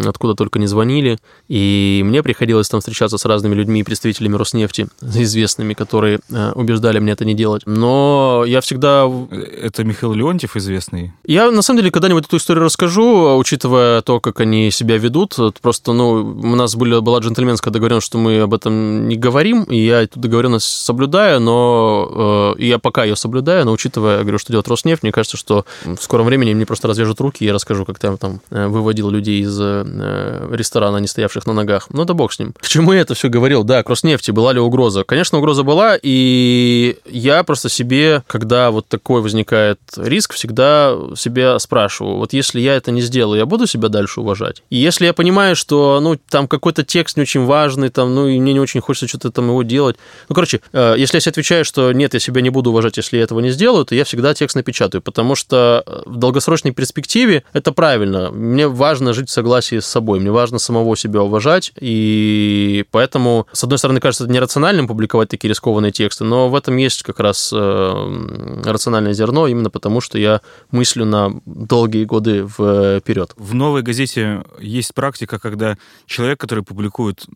[0.06, 5.74] откуда только не звонили, и мне приходилось там встречаться с разными людьми, представителями Роснефти, известными,
[5.74, 7.62] которые а, убеждали меня это не делать.
[7.66, 9.10] Но я всегда...
[9.30, 11.12] Это Михаил Леонтьев известный?
[11.24, 15.36] Я, на самом деле, когда-нибудь эту историю расскажу, учитывая то, как они себя ведут.
[15.60, 19.76] Просто, ну, у нас были, была джентльменская договоренность, что мы об этом не говорим, и
[19.76, 24.68] я эту договоренность соблюдаю, но э, я пока ее соблюдаю, но учитывая, говорю, что делает
[24.68, 28.02] Роснефть, мне кажется, что в скором времени мне просто развяжут руки, и я расскажу, как
[28.02, 31.86] я там э, выводил людей из э, ресторана, не стоявших на ногах.
[31.90, 32.54] Ну да бог с ним.
[32.58, 33.64] К чему я это все говорил?
[33.64, 35.04] Да, к Роснефти была ли угроза?
[35.04, 42.16] Конечно, угроза была, и я просто себе, когда вот такой возникает риск, всегда себя спрашиваю,
[42.16, 44.62] вот если я это не сделаю, я буду себя дальше уважать?
[44.70, 48.38] И если я понимаю, что, ну, там какой-то текст не очень важный, там, ну, и
[48.38, 49.96] мне не очень хочется что-то там его делать.
[50.28, 53.16] Ну, короче, э, если я себе отвечаю, что нет, я себя не буду уважать, если
[53.16, 57.44] я этого не сделаю, то я всегда текст напечатаю, потому что э, в долгосрочной перспективе
[57.52, 58.30] это правильно.
[58.30, 63.64] Мне важно жить в согласии с собой, мне важно самого себя уважать, и поэтому, с
[63.64, 68.62] одной стороны, кажется нерациональным публиковать такие рискованные тексты, но в этом есть как раз э,
[68.64, 73.32] рациональное зерно, именно потому что я мыслю на долгие годы вперед.
[73.36, 77.26] В новой газете есть практика, когда человек, который публикует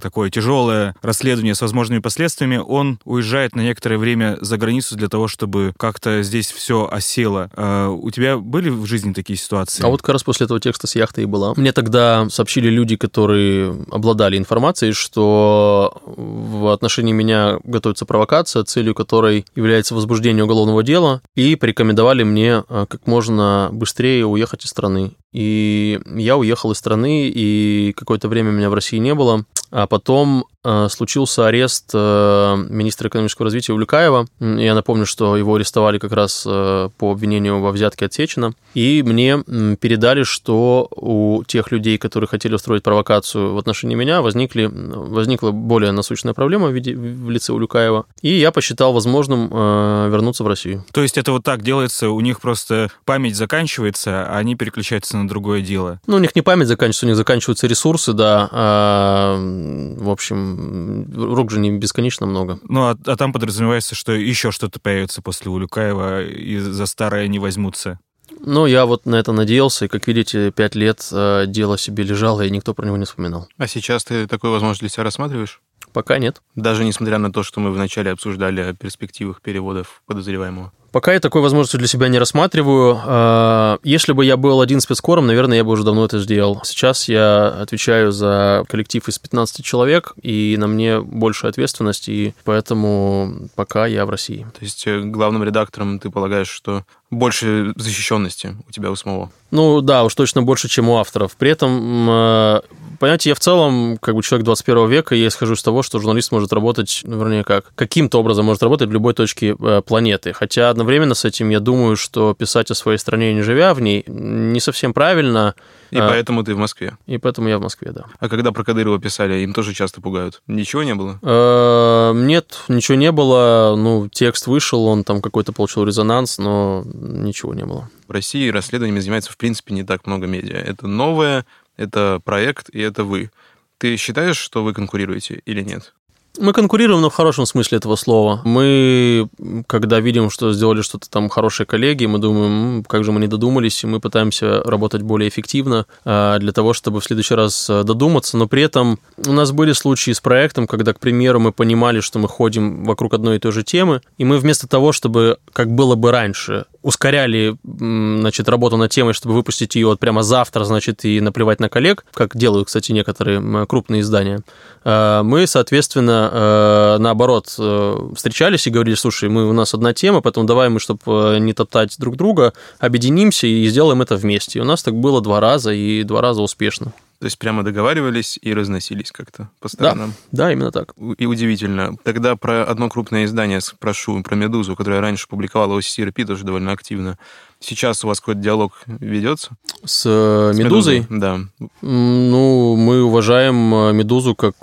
[0.00, 5.28] такое тяжелое расследование с возможными последствиями, он уезжает на некоторое время за границу для того,
[5.28, 7.50] чтобы как-то здесь все осело.
[7.54, 9.84] А у тебя были в жизни такие ситуации?
[9.84, 11.54] А вот как раз после этого текста с яхтой и была.
[11.56, 19.44] Мне тогда сообщили люди, которые обладали информацией, что в отношении меня готовится провокация, целью которой
[19.54, 25.12] является возбуждение уголовного дела и порекомендование рекомендовали мне э, как можно быстрее уехать из страны.
[25.32, 29.44] И я уехал из страны, и какое-то время меня в России не было.
[29.72, 34.26] А потом э, случился арест э, министра экономического развития Улюкаева.
[34.38, 38.52] Я напомню, что его арестовали как раз э, по обвинению во взятке от Сечина.
[38.74, 39.42] И мне
[39.76, 45.92] передали, что у тех людей, которые хотели устроить провокацию в отношении меня, возникли, возникла более
[45.92, 48.04] насущная проблема в, виде, в лице Улюкаева.
[48.20, 50.84] И я посчитал возможным вернуться в Россию.
[50.92, 55.26] То есть это вот так делается, у них просто память заканчивается, а они переключаются на
[55.26, 56.00] другое дело?
[56.06, 58.48] Ну, у них не память заканчивается, у них заканчиваются ресурсы, да.
[58.52, 59.61] А,
[59.98, 62.58] в общем, рук же не бесконечно много.
[62.68, 67.38] Ну, а, а там подразумевается, что еще что-то появится после Улюкаева, и за старое не
[67.38, 67.98] возьмутся.
[68.40, 72.42] Ну, я вот на это надеялся, и, как видите, пять лет э, дело себе лежало,
[72.42, 73.48] и никто про него не вспоминал.
[73.58, 75.60] А сейчас ты такую возможность для себя рассматриваешь?
[75.92, 76.42] Пока нет.
[76.54, 80.72] Даже несмотря на то, что мы вначале обсуждали о перспективах переводов подозреваемого?
[80.92, 83.00] Пока я такой возможности для себя не рассматриваю.
[83.04, 86.60] А, если бы я был один спецкором, наверное, я бы уже давно это сделал.
[86.64, 93.48] Сейчас я отвечаю за коллектив из 15 человек, и на мне больше ответственности, и поэтому
[93.54, 94.46] пока я в России.
[94.58, 99.30] То есть э, главным редактором ты полагаешь, что больше защищенности у тебя у самого?
[99.50, 101.36] Ну да, уж точно больше, чем у авторов.
[101.36, 102.60] При этом э,
[102.98, 106.32] понимаете, я в целом, как бы человек 21 века, я исхожу из того, что журналист
[106.32, 110.32] может работать, ну, вернее, как, каким-то образом может работать в любой точке э, планеты.
[110.32, 114.04] Хотя одновременно с этим я думаю, что писать о своей стране, не живя в ней,
[114.06, 115.54] не совсем правильно.
[115.92, 116.96] И а, поэтому ты в Москве.
[117.06, 118.06] И поэтому я в Москве, да.
[118.18, 120.42] А когда про Кадырова писали, им тоже часто пугают.
[120.46, 121.18] Ничего не было?
[121.20, 123.74] Э, нет, ничего не было.
[123.76, 127.90] Ну, текст вышел, он там какой-то получил резонанс, но ничего не было.
[128.08, 130.56] В России расследованиями занимается, в принципе, не так много медиа.
[130.56, 131.44] Это новое,
[131.76, 133.30] это проект, и это вы.
[133.76, 135.92] Ты считаешь, что вы конкурируете или нет?
[136.38, 138.40] Мы конкурируем, но в хорошем смысле этого слова.
[138.44, 139.28] Мы,
[139.66, 143.84] когда видим, что сделали что-то там хорошие коллеги, мы думаем, как же мы не додумались,
[143.84, 148.38] и мы пытаемся работать более эффективно а, для того, чтобы в следующий раз а, додуматься.
[148.38, 152.18] Но при этом у нас были случаи с проектом, когда, к примеру, мы понимали, что
[152.18, 155.96] мы ходим вокруг одной и той же темы, и мы вместо того, чтобы, как было
[155.96, 161.20] бы раньше, ускоряли значит, работу над темой, чтобы выпустить ее вот прямо завтра, значит, и
[161.20, 164.40] наплевать на коллег, как делают, кстати, некоторые крупные издания,
[164.84, 170.20] а, мы, соответственно, э, наоборот, э, встречались и говорили, слушай, мы, у нас одна тема,
[170.20, 174.58] поэтому давай мы, чтобы э, не топтать друг друга, объединимся и сделаем это вместе.
[174.58, 176.92] И у нас так было два раза, и два раза успешно.
[177.22, 180.12] То есть прямо договаривались и разносились как-то по сторонам.
[180.32, 180.92] Да, да, именно так.
[181.18, 181.94] И удивительно.
[182.02, 187.18] Тогда про одно крупное издание спрошу, про «Медузу», которое раньше публиковала OCCRP тоже довольно активно.
[187.60, 189.50] Сейчас у вас какой-то диалог ведется?
[189.84, 191.06] С, С «Медузой»?
[191.08, 191.38] Да.
[191.80, 193.54] Ну, мы уважаем
[193.96, 194.56] «Медузу» как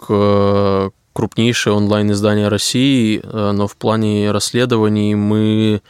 [1.14, 5.82] крупнейшее онлайн-издание России, э, но в плане расследований мы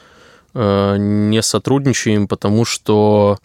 [0.54, 3.38] э, не сотрудничаем, потому что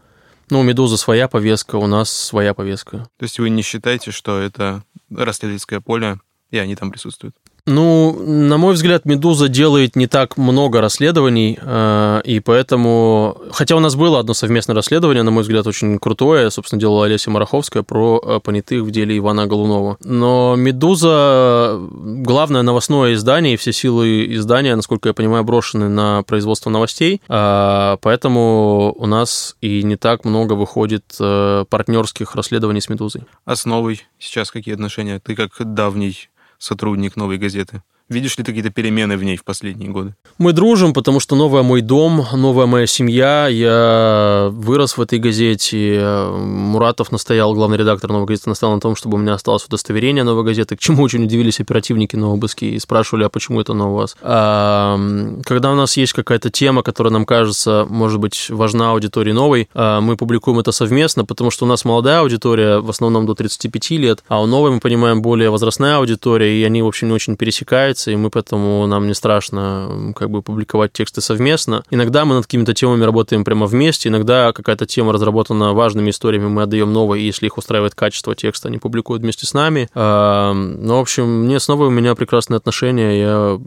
[0.51, 3.09] ну, у «Медузы» своя повестка, у нас своя повестка.
[3.19, 6.21] То есть вы не считаете, что это расследовательское поле,
[6.51, 7.35] и они там присутствуют?
[7.67, 13.39] Ну, на мой взгляд, «Медуза» делает не так много расследований, э, и поэтому...
[13.53, 17.31] Хотя у нас было одно совместное расследование, на мой взгляд, очень крутое, собственно, делала Олеся
[17.31, 19.97] Мараховская про э, понятых в деле Ивана Голунова.
[20.05, 26.69] Но «Медуза»— главное новостное издание, и все силы издания, насколько я понимаю, брошены на производство
[26.69, 33.23] новостей, э, поэтому у нас и не так много выходит партнерских расследований с «Медузой».
[33.47, 35.19] А с новой сейчас какие отношения?
[35.19, 36.29] Ты как давний
[36.65, 37.83] сотрудник «Новой газеты»?
[38.11, 40.15] Видишь ли ты какие-то перемены в ней в последние годы?
[40.37, 43.49] Мы дружим, потому что новая мой дом, новая моя семья.
[43.49, 46.05] Я вырос в этой газете.
[46.37, 50.45] Муратов настоял, главный редактор новой газеты, настоял на том, чтобы у меня осталось удостоверение новой
[50.45, 54.17] газеты, к чему очень удивились оперативники на обыске и спрашивали, а почему это на вас?
[54.21, 55.01] А,
[55.45, 60.03] когда у нас есть какая-то тема, которая нам кажется, может быть, важна аудитории новой, а,
[60.03, 64.23] мы публикуем это совместно, потому что у нас молодая аудитория, в основном до 35 лет,
[64.29, 67.94] а у новой, мы понимаем, более возрастная аудитория, и они, в общем, не очень пересекаются
[67.95, 71.85] получается, и мы поэтому нам не страшно как бы публиковать тексты совместно.
[71.91, 76.63] Иногда мы над какими-то темами работаем прямо вместе, иногда какая-то тема разработана важными историями, мы
[76.63, 79.89] отдаем новые, и если их устраивает качество текста, они публикуют вместе с нами.
[79.95, 83.59] Ну, в общем, мне снова у меня прекрасные отношения, я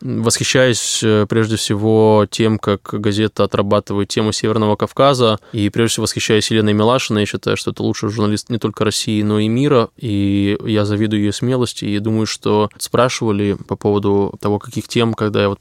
[0.00, 6.50] восхищаюсь э, прежде всего тем, как газета отрабатывает тему Северного Кавказа, и прежде всего восхищаюсь
[6.50, 10.56] Еленой Милашиной, я считаю, что это лучший журналист не только России, но и мира, и
[10.64, 15.48] я завидую ее смелости, и думаю, что спрашивали по поводу того, каких тем, когда я
[15.50, 15.60] вот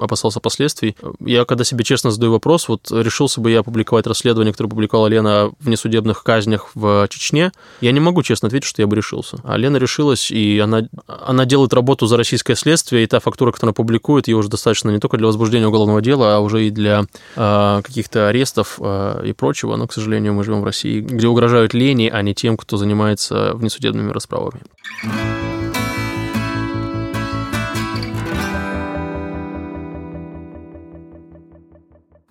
[0.00, 0.96] опасался последствий.
[1.20, 5.50] Я, когда себе честно задаю вопрос, вот решился бы я опубликовать расследование, которое публиковала Лена
[5.60, 9.38] в несудебных казнях в Чечне, я не могу честно ответить, что я бы решился.
[9.44, 13.70] А Лена решилась, и она, она делает работу за российское следствие, и та фактура, которую
[13.70, 17.04] она публикует, ее уже достаточно не только для возбуждения уголовного дела, а уже и для
[17.36, 19.76] э, каких-то арестов э, и прочего.
[19.76, 23.52] Но, к сожалению, мы живем в России, где угрожают лени, а не тем, кто занимается
[23.54, 24.60] внесудебными расправами.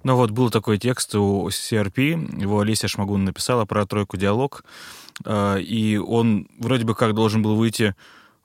[0.08, 4.64] Ну вот был такой текст у CRP, его Олеся Шмагун написала про тройку диалог,
[5.26, 7.93] э, и он вроде бы как должен был выйти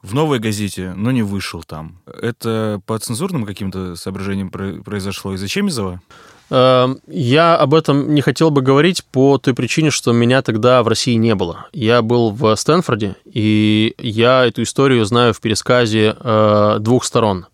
[0.03, 2.01] в новой газете, но не вышел там.
[2.21, 6.03] Это по цензурным каким-то соображениям произошло из-за Чемизова?
[6.51, 10.89] Эм, я об этом не хотел бы говорить по той причине, что меня тогда в
[10.89, 11.69] России не было.
[11.73, 17.47] Я был в Стэнфорде, и я эту историю знаю в пересказе э, двух сторон.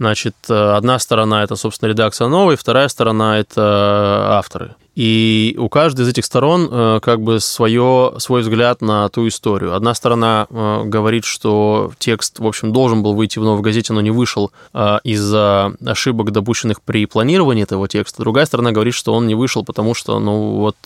[0.00, 4.74] Значит, э, одна сторона– это, собственно, редакция новой, вторая сторона– это э, авторы.
[4.94, 9.74] И у каждой из этих сторон э, как бы свое, свой взгляд на ту историю.
[9.74, 14.10] Одна сторона говорит, что текст, в общем, должен был выйти в новой газете, но не
[14.10, 14.50] вышел
[15.04, 18.22] из-за ошибок, допущенных при планировании этого текста.
[18.22, 20.76] Другая сторона говорит, что он не вышел, потому что, ну, вот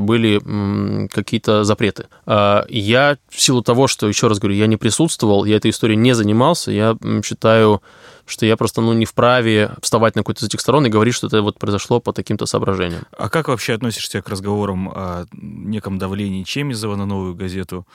[0.00, 2.06] были какие-то запреты.
[2.26, 6.14] Я в силу того, что, еще раз говорю, я не присутствовал, я этой историей не
[6.14, 7.82] занимался, я считаю
[8.28, 11.26] что я просто ну, не вправе вставать на какую-то из этих сторон и говорить, что
[11.26, 13.02] это вот произошло по таким-то соображениям.
[13.16, 17.86] А как вообще относишься к разговорам о неком давлении Чемизова на новую газету?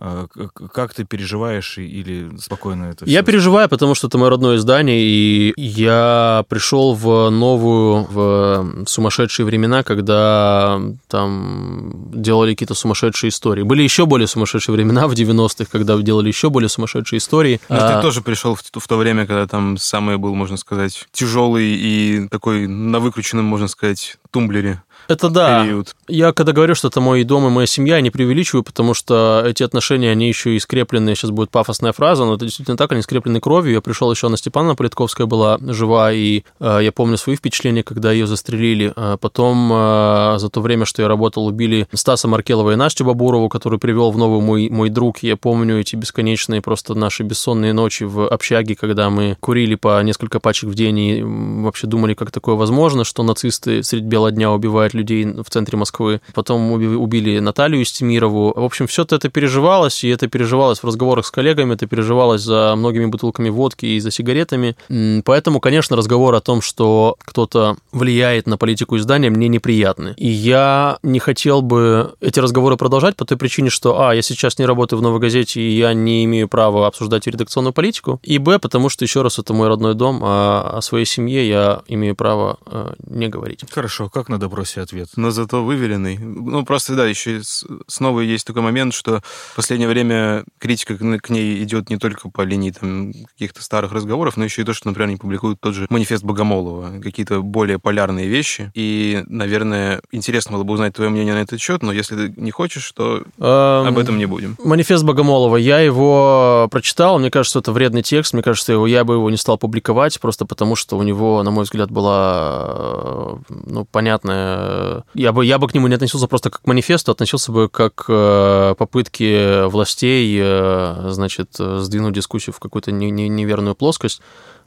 [0.00, 0.26] А,
[0.72, 5.52] как ты переживаешь или спокойно это Я переживаю, потому что это мое родное издание, и
[5.56, 13.62] я пришел в новую, в сумасшедшие времена, когда там делали какие-то сумасшедшие истории.
[13.62, 17.60] Были еще более сумасшедшие времена в 90-х, когда делали еще более сумасшедшие истории.
[17.68, 17.96] Но а...
[17.96, 22.28] ты тоже пришел в, в то время, когда там самый был, можно сказать, тяжелый и
[22.28, 24.80] такой на выкрученном, можно сказать, тумблере.
[25.08, 25.64] Это да.
[25.64, 25.96] Период.
[26.06, 29.42] Я когда говорю, что это мой дом и моя семья, я не преувеличиваю, потому что
[29.46, 33.00] эти отношения, они еще и скреплены, сейчас будет пафосная фраза, но это действительно так, они
[33.00, 33.72] скреплены кровью.
[33.72, 38.12] Я пришел еще, на Степановна Политковская была жива, и э, я помню свои впечатления, когда
[38.12, 38.92] ее застрелили.
[38.96, 43.48] А потом э, за то время, что я работал, убили Стаса Маркелова и Настю Бабурову,
[43.48, 45.20] который привел в новую мой, мой друг.
[45.22, 50.38] Я помню эти бесконечные просто наши бессонные ночи в общаге, когда мы курили по несколько
[50.38, 54.97] пачек в день и вообще думали, как такое возможно, что нацисты средь бела дня убивают
[54.98, 56.20] людей в центре Москвы.
[56.34, 58.52] Потом убили Наталью Истемирову.
[58.54, 62.74] В общем, все это переживалось, и это переживалось в разговорах с коллегами, это переживалось за
[62.76, 64.76] многими бутылками водки и за сигаретами.
[65.24, 70.14] Поэтому, конечно, разговор о том, что кто-то влияет на политику издания, мне неприятны.
[70.16, 74.58] И я не хотел бы эти разговоры продолжать по той причине, что, а, я сейчас
[74.58, 78.58] не работаю в «Новой газете», и я не имею права обсуждать редакционную политику, и, б,
[78.58, 82.58] потому что, еще раз, это мой родной дом, а о своей семье я имею право
[82.66, 83.64] э, не говорить.
[83.70, 85.08] Хорошо, как на допросе ответ.
[85.16, 86.18] Но зато выверенный.
[86.18, 87.40] Ну, просто, да, еще
[87.86, 89.22] снова есть такой момент, что
[89.52, 94.36] в последнее время критика к ней идет не только по линии там, каких-то старых разговоров,
[94.36, 98.28] но еще и то, что, например, они публикуют тот же манифест Богомолова, какие-то более полярные
[98.28, 98.70] вещи.
[98.74, 102.50] И, наверное, интересно было бы узнать твое мнение на этот счет, но если ты не
[102.50, 104.56] хочешь, то эм, об этом не будем.
[104.64, 105.56] Манифест Богомолова.
[105.56, 109.36] Я его прочитал, мне кажется, это вредный текст, мне кажется, его, я бы его не
[109.36, 114.77] стал публиковать, просто потому что у него, на мой взгляд, была ну, понятная
[115.14, 117.94] я бы, я бы к нему не относился просто как к манифесту, относился бы как
[117.94, 124.20] к э, попытке властей, э, значит, сдвинуть дискуссию в какую-то неверную плоскость.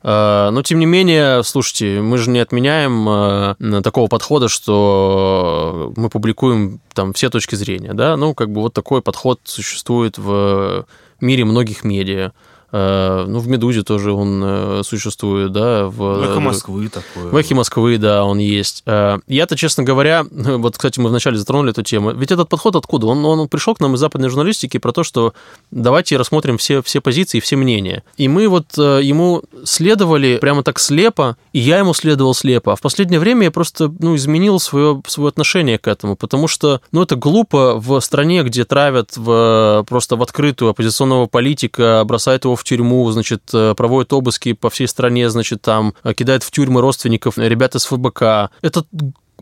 [0.04, 6.80] Э, но, тем не менее, слушайте, мы же не отменяем такого подхода, что мы публикуем
[6.94, 10.86] там все точки зрения, да, ну, как бы вот такой подход существует в
[11.20, 12.32] мире многих медиа.
[12.72, 15.86] Э, ну, в «Медузе» тоже он э, существует, да.
[15.88, 17.30] В, в «Эхо Москвы» такое.
[17.32, 18.84] В «Эхе Москвы», да, он есть.
[18.86, 23.08] Э, я-то, честно говоря, вот, кстати, мы вначале затронули эту тему, ведь этот подход откуда?
[23.08, 25.34] Он, он пришел к нам из западной журналистики про то, что
[25.72, 28.04] давайте рассмотрим все, все позиции, все мнения.
[28.16, 32.74] И мы вот ему следовали прямо так слепо, и я ему следовал слепо.
[32.74, 36.82] А в последнее время я просто, ну, изменил свое, свое отношение к этому, потому что,
[36.92, 42.56] ну, это глупо в стране, где травят в, просто в открытую оппозиционного политика, бросают его
[42.56, 46.82] в тюрьму, значит, э, проводят обыски по всей стране, значит, там э, кидают в тюрьмы
[46.82, 48.52] родственников ребята с ФБК.
[48.62, 48.86] Это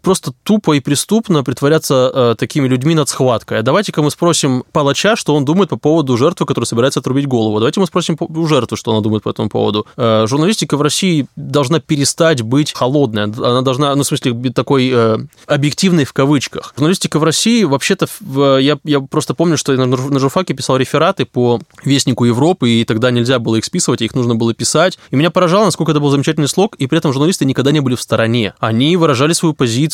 [0.01, 3.59] просто тупо и преступно притворяться э, такими людьми над схваткой.
[3.59, 7.59] А давайте-ка мы спросим палача, что он думает по поводу жертвы, которая собирается отрубить голову.
[7.59, 9.85] Давайте мы спросим у жертвы, что она думает по этому поводу.
[9.97, 13.23] Э, журналистика в России должна перестать быть холодной.
[13.23, 16.73] Она должна, ну, в смысле, быть такой э, объективной в кавычках.
[16.77, 18.07] Журналистика в России, вообще-то,
[18.59, 22.85] я, я просто помню, что я на, на журфаке писал рефераты по Вестнику Европы, и
[22.85, 24.97] тогда нельзя было их списывать, их нужно было писать.
[25.11, 27.95] И меня поражало, насколько это был замечательный слог, и при этом журналисты никогда не были
[27.95, 28.53] в стороне.
[28.59, 29.88] Они выражали свою позицию.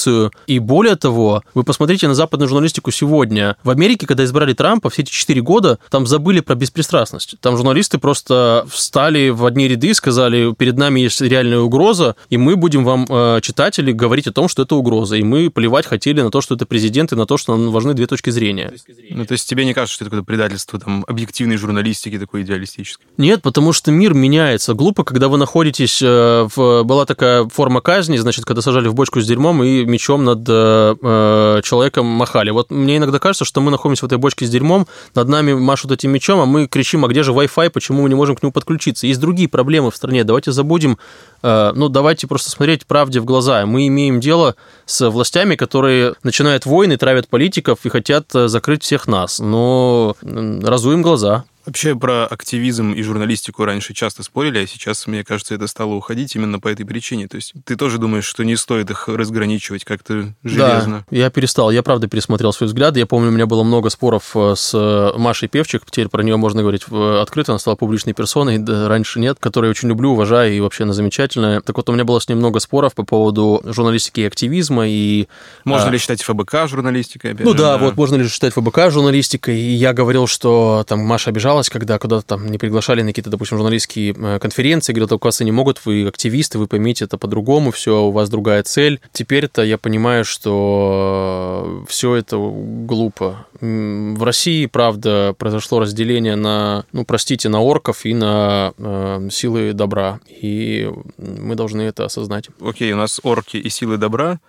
[0.48, 3.58] И более того, вы посмотрите на западную журналистику сегодня.
[3.64, 7.36] В Америке, когда избрали Трампа, все эти четыре года, там забыли про беспристрастность.
[7.42, 12.38] Там журналисты просто встали в одни ряды и сказали, перед нами есть реальная угроза, и
[12.38, 15.16] мы будем вам, э, читатели, говорить о том, что это угроза.
[15.16, 17.94] И мы плевать хотели на то, что это президент, и на то, что нам важны
[17.94, 18.74] две точки зрения.
[19.12, 23.06] Ну, то есть тебе не кажется, что это какое-то предательство там, объективной журналистики такой идеалистической?
[23.18, 24.74] Нет, потому что мир меняется.
[24.74, 26.84] Глупо, когда вы находитесь э, в...
[26.84, 30.96] Была такая форма казни, значит, когда сажали в бочку с дерьмом и мечом над э,
[31.02, 32.52] э, человеком махали.
[32.52, 35.92] Вот мне иногда кажется, что мы находимся в этой бочке с дерьмом, над нами машут
[35.92, 38.52] этим мечом, а мы кричим, а где же Wi-Fi, почему мы не можем к нему
[38.52, 39.08] подключиться?
[39.08, 40.98] Есть другие проблемы в стране, давайте забудем,
[41.44, 43.66] э, ну, давайте просто смотреть правде в глаза.
[43.66, 44.56] Мы имеем дело
[44.86, 49.40] с властями, которые начинают войны, травят политиков и хотят э, закрыть всех нас.
[49.40, 51.46] Но разуем глаза.
[51.66, 56.36] Вообще про активизм и журналистику раньше часто спорили, а сейчас, мне кажется, это стало уходить
[56.36, 57.28] именно по этой причине.
[57.28, 61.06] То есть ты тоже думаешь, что не стоит их разграничивать как-то железно?
[61.10, 61.72] Да, я перестал.
[61.72, 63.00] Я, правда, пересмотрел свои взгляды.
[63.00, 65.84] Я помню, у меня было много споров э, с э, Машей Певчик.
[65.90, 67.52] Теперь про нее можно говорить открыто.
[67.52, 68.60] Она стала публичной персоной.
[68.60, 69.38] Да, раньше нет.
[69.40, 71.62] Которую я очень люблю, уважаю и вообще она замечательная.
[71.62, 74.88] Так вот, у меня было с ней много споров по поводу журналистики и активизма.
[74.88, 75.28] И,
[75.64, 75.92] можно а...
[75.92, 77.36] ли считать ФБК журналистикой?
[77.40, 79.60] Ну же, да, да, вот можно ли считать ФБК журналистикой.
[79.60, 83.30] И я говорил, что там Маша обижалась случалось, когда куда-то там не приглашали на какие-то,
[83.30, 88.04] допустим, журналистские э, конференции, говорят, оказывается, не могут, вы активисты, вы поймите это по-другому, все,
[88.04, 89.00] у вас другая цель.
[89.12, 93.46] Теперь-то я понимаю, что все это глупо.
[93.62, 100.20] В России, правда, произошло разделение на, ну, простите, на орков и на э, силы добра,
[100.28, 102.50] и мы должны это осознать.
[102.60, 104.40] Окей, у нас орки и силы добра,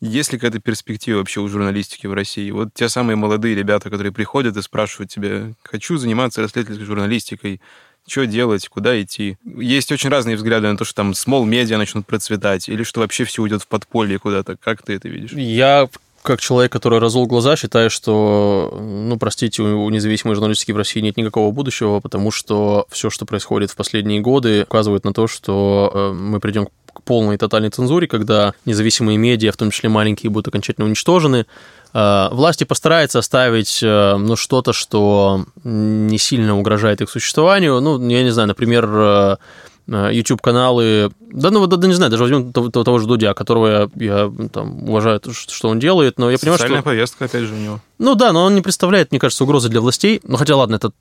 [0.00, 2.50] есть ли какая-то перспектива вообще у журналистики в России?
[2.50, 7.60] Вот те самые молодые ребята, которые приходят и спрашивают тебя, хочу заниматься расследовательской журналистикой,
[8.08, 9.36] что делать, куда идти.
[9.44, 13.24] Есть очень разные взгляды на то, что там small медиа начнут процветать, или что вообще
[13.24, 14.56] все уйдет в подполье куда-то.
[14.56, 15.32] Как ты это видишь?
[15.32, 15.88] Я
[16.22, 21.16] как человек, который разул глаза, считаю, что, ну, простите, у независимой журналистики в России нет
[21.16, 26.12] никакого будущего, потому что все, что происходит в последние годы, указывает на то, что э,
[26.12, 26.70] мы придем к
[27.04, 31.46] полной тотальной цензуре, когда независимые медиа, в том числе маленькие, будут окончательно уничтожены.
[31.92, 37.80] Э, власти постараются оставить э, ну, что-то, что не сильно угрожает их существованию.
[37.80, 39.38] Ну, я не знаю, например,
[39.86, 43.88] YouTube-каналы, да, ну, да, да, не знаю, даже возьмем того, того же Дудя, которого я,
[43.96, 46.64] я там, уважаю, что он делает, но я понимаю, что...
[46.64, 47.80] Социальная повестка, опять же, у него.
[47.98, 50.20] Ну да, но он не представляет, мне кажется, угрозы для властей.
[50.24, 50.92] Ну, хотя, ладно, это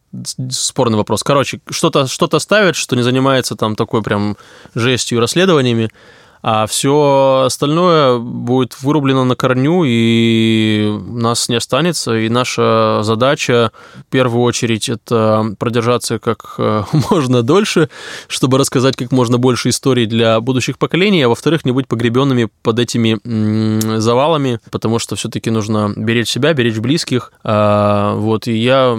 [0.49, 1.23] спорный вопрос.
[1.23, 4.37] Короче, что-то что ставит, что не занимается там такой прям
[4.75, 5.89] жестью и расследованиями,
[6.41, 12.17] а все остальное будет вырублено на корню, и нас не останется.
[12.17, 13.71] И наша задача,
[14.07, 17.89] в первую очередь, это продержаться как э, можно дольше,
[18.27, 22.79] чтобы рассказать как можно больше историй для будущих поколений, а во-вторых, не быть погребенными под
[22.79, 23.19] этими
[23.97, 27.33] завалами, потому что все-таки нужно беречь себя, беречь близких.
[27.43, 28.97] А, вот, и я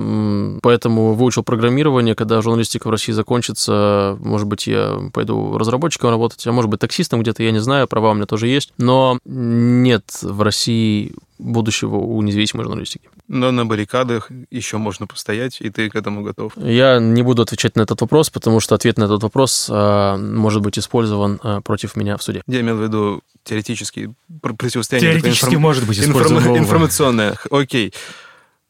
[0.63, 6.53] поэтому выучил программирование, когда журналистика в России закончится, может быть, я пойду разработчиком работать, а
[6.53, 10.05] может быть, таксистом где где-то, я не знаю, права у меня тоже есть, но нет
[10.23, 13.09] в России будущего у независимой журналистики.
[13.29, 16.53] Но на баррикадах еще можно постоять, и ты к этому готов.
[16.57, 20.63] Я не буду отвечать на этот вопрос, потому что ответ на этот вопрос э, может
[20.63, 22.43] быть использован э, против меня в суде.
[22.47, 24.13] Я имел в виду теоретически
[24.43, 25.13] противостояние.
[25.13, 25.63] Теоретически информ...
[25.63, 26.39] может быть использовано.
[26.41, 26.59] Информ...
[26.59, 27.37] Информационное.
[27.51, 27.95] Окей.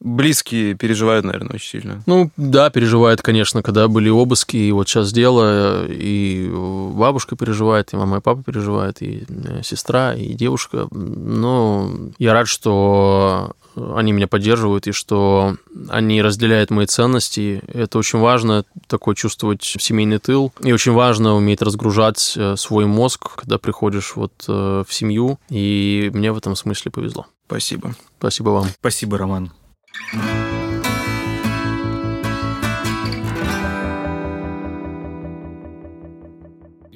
[0.01, 2.03] Близкие переживают, наверное, очень сильно.
[2.07, 7.97] Ну, да, переживают, конечно, когда были обыски, и вот сейчас дело, и бабушка переживает, и
[7.97, 10.87] мама и папа переживают, и э, сестра, и девушка.
[10.91, 15.55] Но я рад, что они меня поддерживают, и что
[15.89, 17.61] они разделяют мои ценности.
[17.67, 20.51] Это очень важно, такой чувствовать семейный тыл.
[20.61, 25.39] И очень важно уметь разгружать э, свой мозг, когда приходишь вот э, в семью.
[25.49, 27.27] И мне в этом смысле повезло.
[27.45, 27.93] Спасибо.
[28.17, 28.67] Спасибо вам.
[28.79, 29.51] Спасибо, Роман.
[30.01, 30.31] Mm-hmm.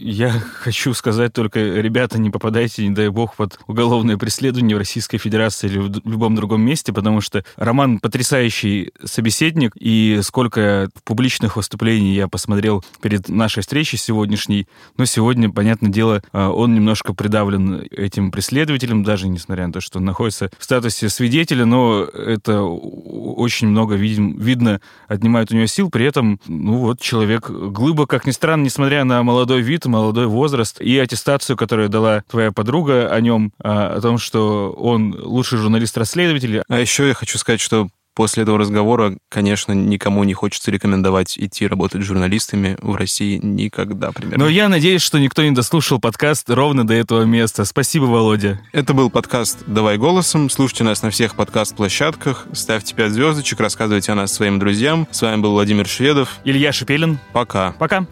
[0.06, 0.32] я
[0.62, 5.68] хочу сказать только, ребята, не попадайте, не дай бог, под уголовное преследование в Российской Федерации
[5.68, 12.28] или в любом другом месте, потому что Роман потрясающий собеседник, и сколько публичных выступлений я
[12.28, 19.04] посмотрел перед нашей встречей сегодняшней, но сегодня, понятное дело, а, он немножко придавлен этим преследователем,
[19.04, 24.38] даже несмотря на то, что он находится в статусе свидетеля, но это очень много видим,
[24.38, 29.04] видно отнимает у него сил, при этом, ну вот, человек глыбо, как ни странно, несмотря
[29.04, 34.02] на молодой вид, молодой возраст и аттестацию, которую дала твоя подруга о нем, а, о
[34.02, 36.64] том, что он лучший журналист-расследователь.
[36.68, 41.68] А еще я хочу сказать, что После этого разговора, конечно, никому не хочется рекомендовать идти
[41.68, 44.46] работать журналистами в России никогда, примерно.
[44.46, 47.66] Но я надеюсь, что никто не дослушал подкаст ровно до этого места.
[47.66, 48.62] Спасибо, Володя.
[48.72, 50.50] Это был подкаст «Давай голосом».
[50.50, 52.48] Слушайте нас на всех подкаст-площадках.
[52.54, 55.10] Ставьте 5 звездочек, рассказывайте о нас своим друзьям.
[55.12, 56.38] С вами был Владимир Шведов.
[56.46, 57.20] Илья Шипелин.
[57.34, 57.74] Пока.
[57.74, 58.08] Пока.